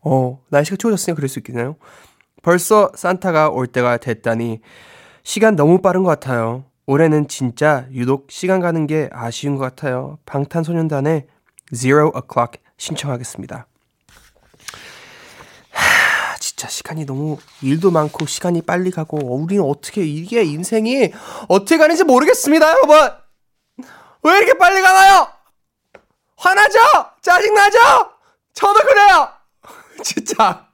어 0.04 0.40
날씨가 0.50 0.76
추워졌으니까 0.76 1.16
그럴 1.16 1.28
수 1.28 1.38
있겠네요. 1.40 1.76
벌써 2.42 2.90
산타가 2.94 3.48
올 3.48 3.66
때가 3.66 3.96
됐다니 3.96 4.60
시간 5.22 5.56
너무 5.56 5.80
빠른 5.80 6.02
것 6.02 6.10
같아요. 6.10 6.64
올해는 6.86 7.28
진짜 7.28 7.86
유독 7.92 8.30
시간 8.30 8.60
가는 8.60 8.86
게 8.86 9.08
아쉬운 9.12 9.56
것 9.56 9.62
같아요. 9.62 10.18
방탄소년단의 10.26 11.26
Zero 11.74 12.12
O'Clock 12.12 12.60
신청하겠습니다. 12.76 13.66
하, 15.70 16.36
진짜 16.38 16.68
시간이 16.68 17.06
너무 17.06 17.38
일도 17.62 17.90
많고 17.90 18.26
시간이 18.26 18.60
빨리 18.62 18.90
가고 18.90 19.16
우리는 19.16 19.64
어떻게 19.64 20.02
이게 20.02 20.44
인생이 20.44 21.12
어떻게 21.48 21.78
가는지 21.78 22.04
모르겠습니다, 22.04 22.68
여러분. 22.68 22.96
왜 24.22 24.38
이렇게 24.38 24.58
빨리 24.58 24.82
가나요? 24.82 25.26
화나죠? 26.36 26.78
짜증나죠? 27.22 27.78
저도 28.52 28.80
그래요. 28.80 29.28
진짜. 30.02 30.66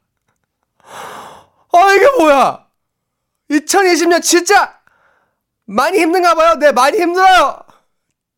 아 1.73 1.93
이게 1.95 2.07
뭐야? 2.19 2.67
2020년 3.51 4.23
진짜 4.23 4.79
많이 5.67 5.99
힘든가 5.99 6.35
봐요. 6.35 6.55
네, 6.57 6.73
많이 6.73 6.99
힘들어요. 6.99 7.59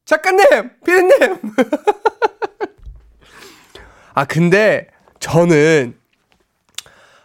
작가님, 0.04 0.70
피디님. 0.84 1.40
아, 4.14 4.24
근데 4.26 4.88
저는 5.20 5.98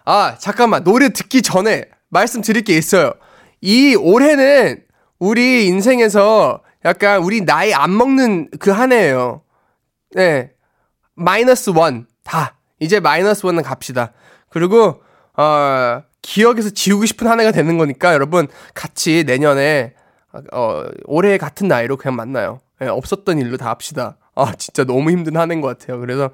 아, 0.06 0.38
잠깐만. 0.40 0.84
노래 0.86 1.10
듣기 1.10 1.42
전에 1.42 1.84
말씀드릴 2.10 2.64
게 2.64 2.78
있어요. 2.78 3.12
이 3.60 3.96
올해는 3.96 4.86
우리 5.20 5.66
인생에서 5.68 6.64
약간 6.86 7.22
우리 7.24 7.42
나이 7.42 7.74
안 7.74 7.98
먹는 7.98 8.50
그 8.60 8.72
한 8.72 8.94
해예요. 8.94 9.42
네. 10.12 10.52
마이너스 11.16 11.72
원. 11.72 12.08
다. 12.24 12.57
이제 12.80 13.00
마이너스 13.00 13.46
원은 13.46 13.64
갑시다. 13.64 14.14
그리고 14.50 15.02
어, 15.36 16.04
기억에서 16.22 16.70
지우고 16.70 17.06
싶은 17.06 17.28
한 17.28 17.40
해가 17.40 17.52
되는 17.52 17.78
거니까 17.78 18.14
여러분 18.14 18.48
같이 18.74 19.24
내년에 19.26 19.94
어, 20.52 20.84
올해 21.06 21.38
같은 21.38 21.68
나이로 21.68 21.98
그냥 21.98 22.16
만나요. 22.16 22.60
예, 22.82 22.88
없었던 22.88 23.40
일로 23.40 23.58
다 23.58 23.70
합시다. 23.70 24.18
아, 24.36 24.54
진짜 24.56 24.84
너무 24.84 25.10
힘든 25.10 25.36
한 25.36 25.52
해인 25.52 25.62
것 25.62 25.78
같아요. 25.80 26.00
그래서 26.00 26.30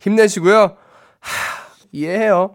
힘내시고요. 0.00 0.76
하, 1.20 1.66
이해해요. 1.92 2.54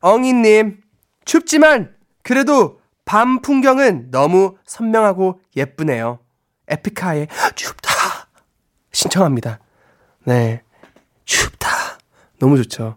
엉이님, 0.00 0.80
춥지만 1.24 1.94
그래도 2.22 2.80
밤 3.04 3.40
풍경은 3.40 4.10
너무 4.10 4.56
선명하고 4.64 5.40
예쁘네요. 5.56 6.20
에픽하의 6.68 7.28
춥다 7.56 8.28
신청합니다. 8.92 9.58
네, 10.24 10.62
너무 12.38 12.56
좋죠. 12.62 12.96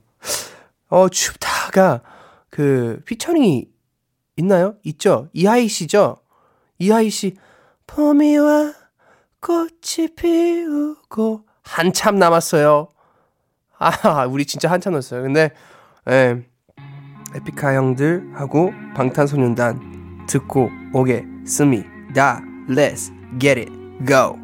어 0.88 1.10
춥다가 1.10 2.02
그 2.50 3.02
피처링이 3.06 3.68
있나요? 4.38 4.76
있죠. 4.84 5.30
이하이 5.34 5.68
씨죠. 5.68 6.18
이하이 6.80 7.10
씨 7.10 7.36
봄이 7.88 8.38
와 8.38 8.74
꽃이 9.40 10.16
피우고 10.16 11.46
한참 11.64 12.18
남았어요. 12.18 12.88
아, 13.78 14.26
우리 14.26 14.46
진짜 14.46 14.70
한참 14.70 14.94
남았어요. 14.94 15.24
근데 15.24 15.52
예. 16.10 16.44
에픽하 17.34 17.76
형들하고 17.76 18.74
방탄소년단 18.96 20.26
듣고 20.28 20.70
오겠습니다. 20.94 22.42
Let's 22.70 23.12
get 23.40 23.60
it. 23.60 23.72
Go. 24.06 24.41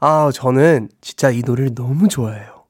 아, 0.00 0.30
저는 0.32 0.88
진짜 1.02 1.30
이 1.30 1.42
노래를 1.42 1.74
너무 1.74 2.08
좋아해요. 2.08 2.64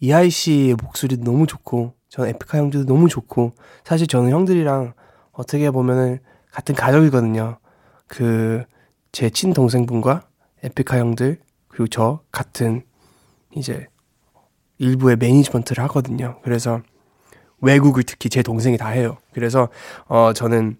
이하이 0.00 0.30
씨의 0.30 0.74
목소리도 0.82 1.22
너무 1.22 1.46
좋고, 1.46 1.94
저는 2.08 2.30
에픽하 2.30 2.58
형들도 2.58 2.86
너무 2.86 3.08
좋고, 3.08 3.52
사실 3.84 4.06
저는 4.06 4.30
형들이랑 4.30 4.94
어떻게 5.32 5.70
보면은 5.70 6.18
같은 6.50 6.74
가족이거든요. 6.74 7.58
그, 8.06 8.64
제 9.12 9.28
친동생분과 9.28 10.22
에픽하 10.64 10.98
형들, 10.98 11.38
그리고 11.68 11.86
저 11.88 12.20
같은 12.32 12.84
이제 13.54 13.88
일부의 14.78 15.16
매니지먼트를 15.16 15.84
하거든요. 15.84 16.40
그래서 16.42 16.80
외국을 17.60 18.02
특히 18.02 18.30
제 18.30 18.42
동생이 18.42 18.78
다 18.78 18.88
해요. 18.88 19.18
그래서 19.32 19.68
어 20.06 20.32
저는 20.32 20.76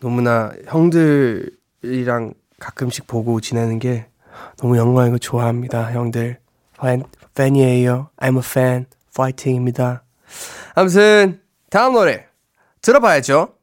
너무나 0.00 0.52
형들이랑 0.66 2.34
가끔씩 2.58 3.06
보고 3.06 3.40
지내는 3.40 3.78
게 3.78 4.06
너무 4.58 4.76
영광이고 4.76 5.18
좋아합니다. 5.18 5.92
형들 5.92 6.38
팬, 6.80 7.02
팬이에요. 7.34 8.10
I'm 8.16 8.36
a 8.36 8.42
fan. 8.44 8.86
파이팅입니다. 9.16 10.02
아무튼 10.74 11.40
다음 11.70 11.92
노래 11.94 12.26
들어봐야죠. 12.82 13.54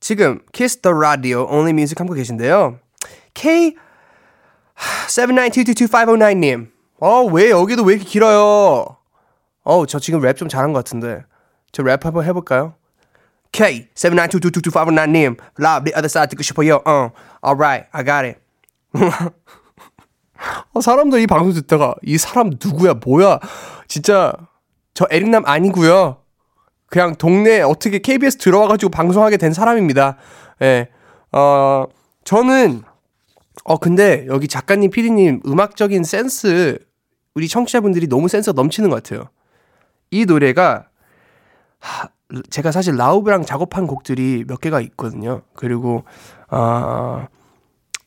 지금 0.00 0.40
Kiss 0.52 0.78
the 0.80 0.94
Radio 0.94 1.44
Only 1.44 1.70
Music 1.70 1.94
함께 1.98 2.16
계신데요. 2.16 2.78
K 3.34 3.76
792222509님. 5.08 6.70
어, 7.00 7.24
왜 7.24 7.50
여기도 7.50 7.82
왜 7.84 7.94
이렇게 7.94 8.08
길어요? 8.08 8.96
어, 9.62 9.86
저 9.86 9.98
지금 9.98 10.20
랩 10.20 10.36
좀 10.36 10.48
잘한 10.48 10.72
것 10.72 10.80
같은데. 10.84 11.24
저 11.72 11.82
랩 11.82 12.02
한번 12.04 12.24
해볼까요? 12.24 12.74
K 13.52 13.88
792222509님. 13.94 15.36
Love 15.60 15.84
the 15.84 15.94
other 15.96 16.06
side 16.06 16.28
듣고 16.30 16.42
싶어요. 16.42 16.82
어, 16.84 17.10
alright, 17.44 17.88
I 17.92 18.04
got 18.04 18.26
it. 18.26 18.40
어, 20.72 20.80
사람들 20.80 21.20
이 21.20 21.26
방송 21.26 21.52
듣다가 21.52 21.94
이 22.02 22.18
사람 22.18 22.50
누구야, 22.62 22.94
뭐야? 22.94 23.38
진짜 23.88 24.32
저 24.94 25.06
에릭남 25.10 25.44
아니고요. 25.46 26.18
그냥 26.86 27.14
동네 27.16 27.60
어떻게 27.62 27.98
KBS 27.98 28.38
들어와가지고 28.38 28.90
방송하게 28.90 29.36
된 29.36 29.52
사람입니다. 29.52 30.16
예, 30.62 30.88
어, 31.32 31.86
저는 32.24 32.82
어 33.64 33.78
근데 33.78 34.26
여기 34.28 34.48
작가님, 34.48 34.90
피디님 34.90 35.42
음악적인 35.46 36.04
센스 36.04 36.78
우리 37.34 37.48
청취자분들이 37.48 38.06
너무 38.06 38.28
센스가 38.28 38.54
넘치는 38.54 38.90
것 38.90 39.02
같아요. 39.02 39.28
이 40.10 40.24
노래가 40.24 40.86
하, 41.80 42.08
제가 42.50 42.72
사실 42.72 42.96
라우브랑 42.96 43.44
작업한 43.44 43.86
곡들이 43.86 44.44
몇 44.46 44.60
개가 44.60 44.80
있거든요. 44.80 45.42
그리고 45.54 46.04
아 46.48 47.28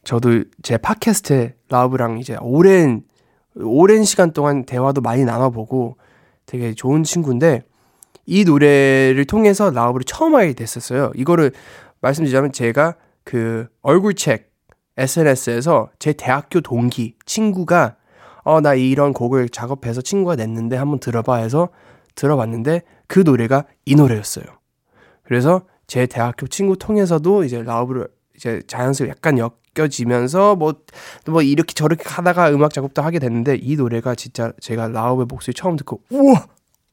저도 0.10 0.44
제 0.64 0.76
팟캐스트에 0.78 1.54
라우브랑 1.70 2.18
이제 2.18 2.36
오랜 2.42 3.04
오랜 3.56 4.04
시간 4.04 4.34
동안 4.34 4.66
대화도 4.66 5.02
많이 5.02 5.24
나눠보고 5.24 5.98
되게 6.48 6.74
좋은 6.74 7.04
친구인데 7.04 7.62
이 8.26 8.44
노래를 8.44 9.26
통해서 9.26 9.70
라우브를 9.70 10.06
처음 10.06 10.34
알게 10.34 10.54
됐었어요. 10.54 11.12
이거를 11.14 11.52
말씀드리자면 12.02 12.54
제가 12.54 12.96
그 13.24 13.68
얼굴책 13.84 14.50
SNS에서 14.98 15.92
제 16.00 16.14
대학교 16.14 16.60
동기 16.60 17.14
친구가 17.28 17.96
어, 18.46 18.62
나 18.62 18.74
이런 18.74 19.14
곡을 19.14 19.50
작업해서 19.50 20.02
친구가 20.02 20.38
냈는데 20.38 20.76
한번 20.76 21.00
들어봐 21.00 21.36
해서 21.36 21.70
들어봤는데 22.16 22.82
그 23.06 23.20
노래가 23.20 23.66
이 23.86 23.94
노래였어요. 23.94 24.46
그래서 25.22 25.68
제 25.86 26.08
대학교 26.08 26.48
친구 26.48 26.80
통해서도 26.80 27.44
이제 27.44 27.62
라우브를 27.62 28.08
이제 28.36 28.64
자연스럽게 28.66 29.12
약간 29.12 29.38
엮여지면서 29.80 30.56
뭐, 30.56 30.74
뭐 31.26 31.42
이렇게 31.42 31.74
저렇게 31.74 32.04
하다가 32.06 32.52
음악 32.52 32.74
작업도 32.74 33.02
하게 33.02 33.20
됐는데 33.20 33.56
이 33.62 33.76
노래가 33.76 34.16
진짜 34.16 34.52
제가 34.60 34.90
라우브의 34.90 35.26
목소리 35.28 35.54
처음 35.54 35.76
듣고 35.78 36.02
우와, 36.10 36.46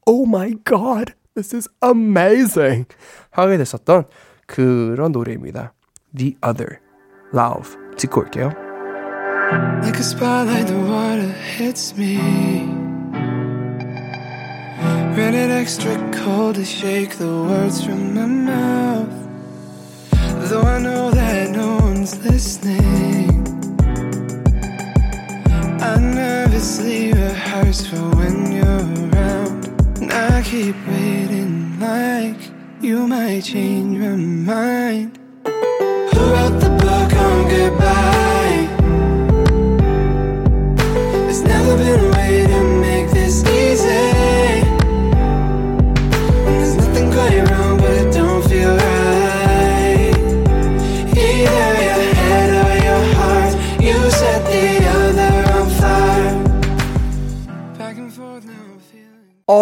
oh 0.05 0.27
my 0.27 0.55
god, 0.65 1.13
this 1.35 1.55
is 1.55 1.69
amazing 1.83 2.85
하게 3.31 3.57
됐었던 3.57 4.05
그런 4.45 5.11
노래입니다. 5.11 5.73
The 6.15 6.35
Other, 6.45 6.79
Love 7.33 7.75
듣고 7.97 8.21
올게요. 8.21 8.51
Like 9.81 9.95
a 9.95 10.03
spotlight, 10.03 10.67
the 10.67 10.79
water 10.79 11.31
hits 11.57 11.95
me. 11.97 12.17
Rated 15.15 15.49
extra 15.49 15.95
cold 16.11 16.55
to 16.55 16.65
shake 16.65 17.17
the 17.17 17.27
words 17.27 17.83
from 17.83 18.13
my 18.13 18.25
mouth. 18.25 19.27
Though 20.49 20.61
I 20.61 20.79
know 20.79 21.11
one's 22.07 22.25
listening. 22.25 23.43
I 25.81 25.97
nervously 25.99 27.11
rehearse 27.11 27.85
for 27.85 28.15
when 28.15 28.51
you're 28.51 28.65
around. 28.65 29.67
And 30.01 30.11
I 30.11 30.41
keep 30.43 30.75
waiting 30.87 31.79
like 31.79 32.39
you 32.81 33.07
might 33.07 33.41
change 33.41 33.97
my 33.97 34.15
mind. 34.15 35.19
Who 35.45 35.51
wrote 35.51 36.59
the 36.59 36.69
book 36.81 37.13
on 37.13 37.49
goodbye? 37.49 38.26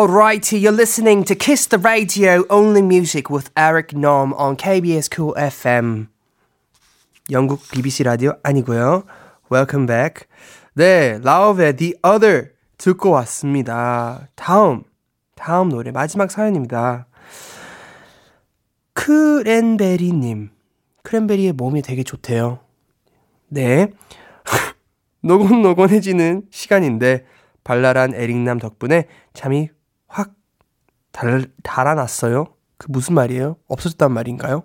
Alrighty, 0.06 0.62
you're 0.62 0.72
listening 0.72 1.24
to 1.24 1.34
Kiss 1.34 1.66
the 1.66 1.80
Radio 1.80 2.46
Only 2.48 2.84
Music 2.84 3.32
with 3.32 3.50
Eric 3.58 3.98
Nom 3.98 4.34
on 4.34 4.56
KBS 4.56 5.10
Cool 5.10 5.34
FM. 5.36 6.10
영국 7.32 7.68
BBC 7.72 8.04
라디오 8.04 8.34
아니고요. 8.44 9.04
Welcome 9.52 9.88
back. 9.88 10.28
네, 10.76 11.18
라우브의 11.24 11.76
The 11.78 11.96
Other 12.06 12.52
듣고 12.78 13.10
왔습니다. 13.10 14.28
다음, 14.36 14.84
다음 15.34 15.70
노래 15.70 15.90
마지막 15.90 16.30
사연입니다. 16.30 17.08
크랜베리님, 18.94 20.52
크랜베리의 21.02 21.54
몸이 21.54 21.82
되게 21.82 22.04
좋대요. 22.04 22.60
네, 23.48 23.88
노곤노곤해지는 25.22 26.44
시간인데 26.52 27.26
발랄한 27.64 28.14
에릭남 28.14 28.60
덕분에 28.60 29.08
잠이 29.34 29.70
확 29.70 29.75
달, 31.16 31.48
달아났어요. 31.64 32.44
그 32.78 32.88
무슨 32.90 33.16
말이에요? 33.16 33.56
없어졌단 33.68 34.12
말인가요? 34.12 34.64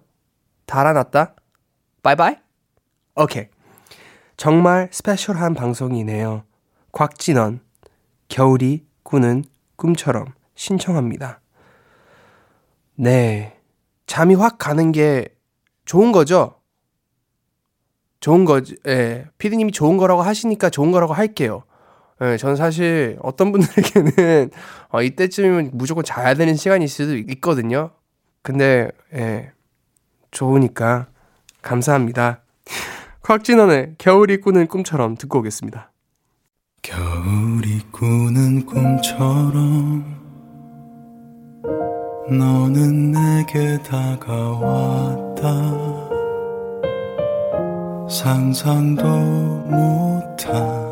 달아났다? 0.67 1.37
바이바이? 2.03 2.35
오케이. 3.15 3.47
정말 4.37 4.89
스페셜한 4.91 5.55
방송이네요. 5.55 6.43
곽진원, 6.91 7.61
겨울이 8.27 8.85
꾸는 9.05 9.45
꿈처럼 9.77 10.27
신청합니다. 10.57 11.41
네. 12.97 13.57
잠이 14.07 14.35
확 14.35 14.59
가는 14.59 14.91
게 14.91 15.29
좋은 15.85 16.11
거죠? 16.11 16.57
좋은 18.19 18.45
거지. 18.45 18.77
예. 18.89 19.29
피디님이 19.39 19.71
좋은 19.71 19.97
거라고 19.99 20.23
하시니까 20.23 20.69
좋은 20.69 20.91
거라고 20.91 21.13
할게요. 21.13 21.63
예, 22.23 22.37
저는 22.37 22.57
사실 22.57 23.17
어떤 23.23 23.51
분들에게는 23.53 24.51
어, 24.91 25.03
이때쯤이면 25.03 25.71
무조건 25.73 26.05
자야 26.05 26.35
되는 26.35 26.55
시간일 26.55 26.89
수도 26.89 27.17
있거든요. 27.17 27.91
근데 28.43 28.91
예, 29.15 29.53
좋으니까 30.31 31.09
감사합니다. 31.63 32.43
곽진원의 33.23 33.95
겨울이 33.99 34.41
꾸는 34.41 34.67
꿈처럼 34.67 35.17
듣고 35.17 35.39
오겠습니다. 35.39 35.93
겨울이 36.83 37.81
꾸는 37.93 38.67
꿈처럼 38.67 40.21
너는 42.31 43.13
내게 43.13 43.83
다가왔다 43.83 45.43
상상도 48.09 49.05
못한 49.67 50.90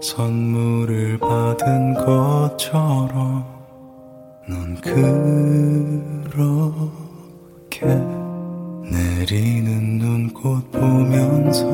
선물을 0.00 1.18
받은 1.18 1.92
것처럼 1.94 3.44
넌 4.48 4.74
그렇게 4.80 5.04
내리는 8.90 9.98
눈꽃 9.98 10.72
보면서 10.72 11.66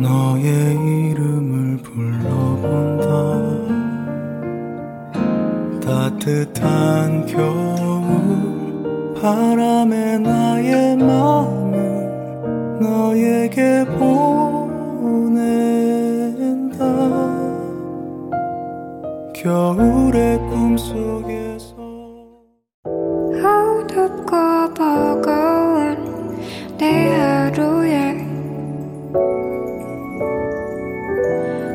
너의 0.00 1.10
이름을 1.10 1.76
불러본다. 1.78 3.12
따뜻한 5.80 7.26
겨울 7.26 9.14
바람에 9.14 10.18
나의 10.18 10.96
마음을 10.96 11.78
너에게 12.80 13.84
보 13.84 14.51
낸다. 16.38 16.78
겨울의 19.34 20.38
꿈속에서 20.38 21.74
어둡고 23.34 24.74
버거운 24.74 26.38
내 26.78 27.10
하루에 27.10 28.12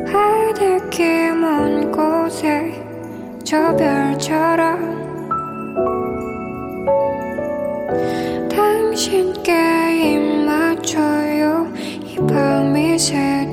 하늘길 0.06 1.34
먼 1.36 1.92
곳에 1.92 2.72
저 3.44 3.76
별처럼 3.76 4.98
당신께 8.48 9.52
입 10.14 10.44
맞춰요. 10.46 11.66
이 12.04 12.16
밤이 12.26 12.98
새도록 12.98 13.47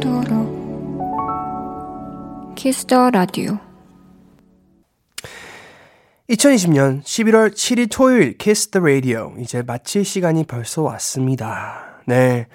Kiss 2.65 2.92
the 2.92 3.11
Radio 3.11 3.59
2020년 6.31 7.03
11월 7.03 7.51
7일 7.51 7.91
토요일 7.91 8.39
the 8.39 8.81
Radio 8.81 9.35
이제 9.37 9.61
마칠 9.61 10.03
시간이 10.03 10.45
벌써 10.45 10.81
왔습니다. 10.81 12.01
네. 12.07 12.47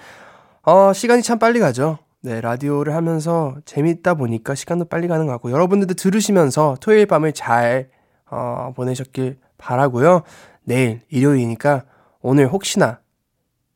어, 0.63 0.91
시간이 0.91 1.21
참 1.21 1.39
빨리 1.39 1.61
가죠. 1.61 1.97
네, 2.19 2.41
라디오를 2.41 2.93
하면서 2.93 3.55
재밌다 3.63 4.15
보니까 4.15 4.53
시간도 4.53 4.83
빨리 4.83 5.07
가는 5.07 5.25
것 5.25 5.31
같고 5.31 5.49
여러분들도 5.49 5.93
들으시면서 5.93 6.75
토요일 6.81 7.05
밤을 7.05 7.31
잘 7.31 7.89
어, 8.29 8.73
보내셨길 8.75 9.39
바라고요. 9.57 10.23
내일 10.65 10.99
일요일이니까 11.07 11.85
오늘 12.19 12.51
혹시나 12.51 12.99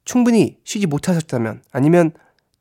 충분히 0.03 0.57
쉬지 0.65 0.85
못하셨다면 0.85 1.63
아니면 1.71 2.11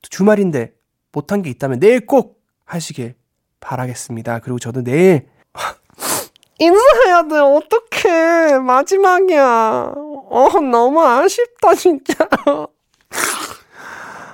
주말인데 0.01 0.75
못한 1.11 1.43
게 1.43 1.51
있다면 1.51 1.81
내일 1.81 2.07
꼭 2.07 2.41
하시길 2.67 3.17
바라겠습니다. 3.65 4.41
그리고 4.41 4.59
저도 4.59 4.83
내일 4.83 5.27
인사해야 6.59 7.23
돼. 7.29 7.39
어떡해. 7.39 8.59
마지막이야. 8.59 9.93
어, 9.97 10.49
너무 10.61 11.03
아쉽다, 11.03 11.75
진짜. 11.75 12.15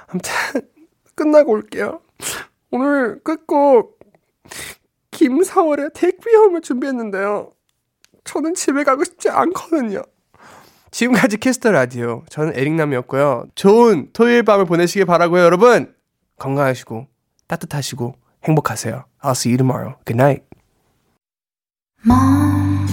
아무튼, 0.09 0.33
끝나고 1.15 1.53
올게요. 1.53 2.01
오늘 2.71 3.23
끝곡, 3.23 3.99
김사월의 5.11 5.91
Home을 5.97 6.61
준비했는데요. 6.61 7.53
저는 8.25 8.55
집에 8.55 8.85
가고 8.85 9.05
싶지 9.05 9.29
않거든요. 9.29 10.03
지금까지 10.91 11.37
Kiss 11.39 11.57
the 11.57 11.71
Radio. 11.71 12.25
저는 12.29 12.57
에릭남이었고요. 12.57 13.47
좋은 13.55 14.11
토요일 14.13 14.43
밤을 14.43 14.65
보내시길 14.67 15.05
바라고요, 15.07 15.43
여러분. 15.43 15.95
건강하시고, 16.39 17.07
따뜻하시고, 17.47 18.15
행복하세요. 18.44 19.06
I'll 19.24 19.36
see 19.36 19.50
you 19.50 19.58
tomorrow. 19.58 19.96
Good 20.06 20.18
night. 20.18 20.44
Mom 22.06 22.89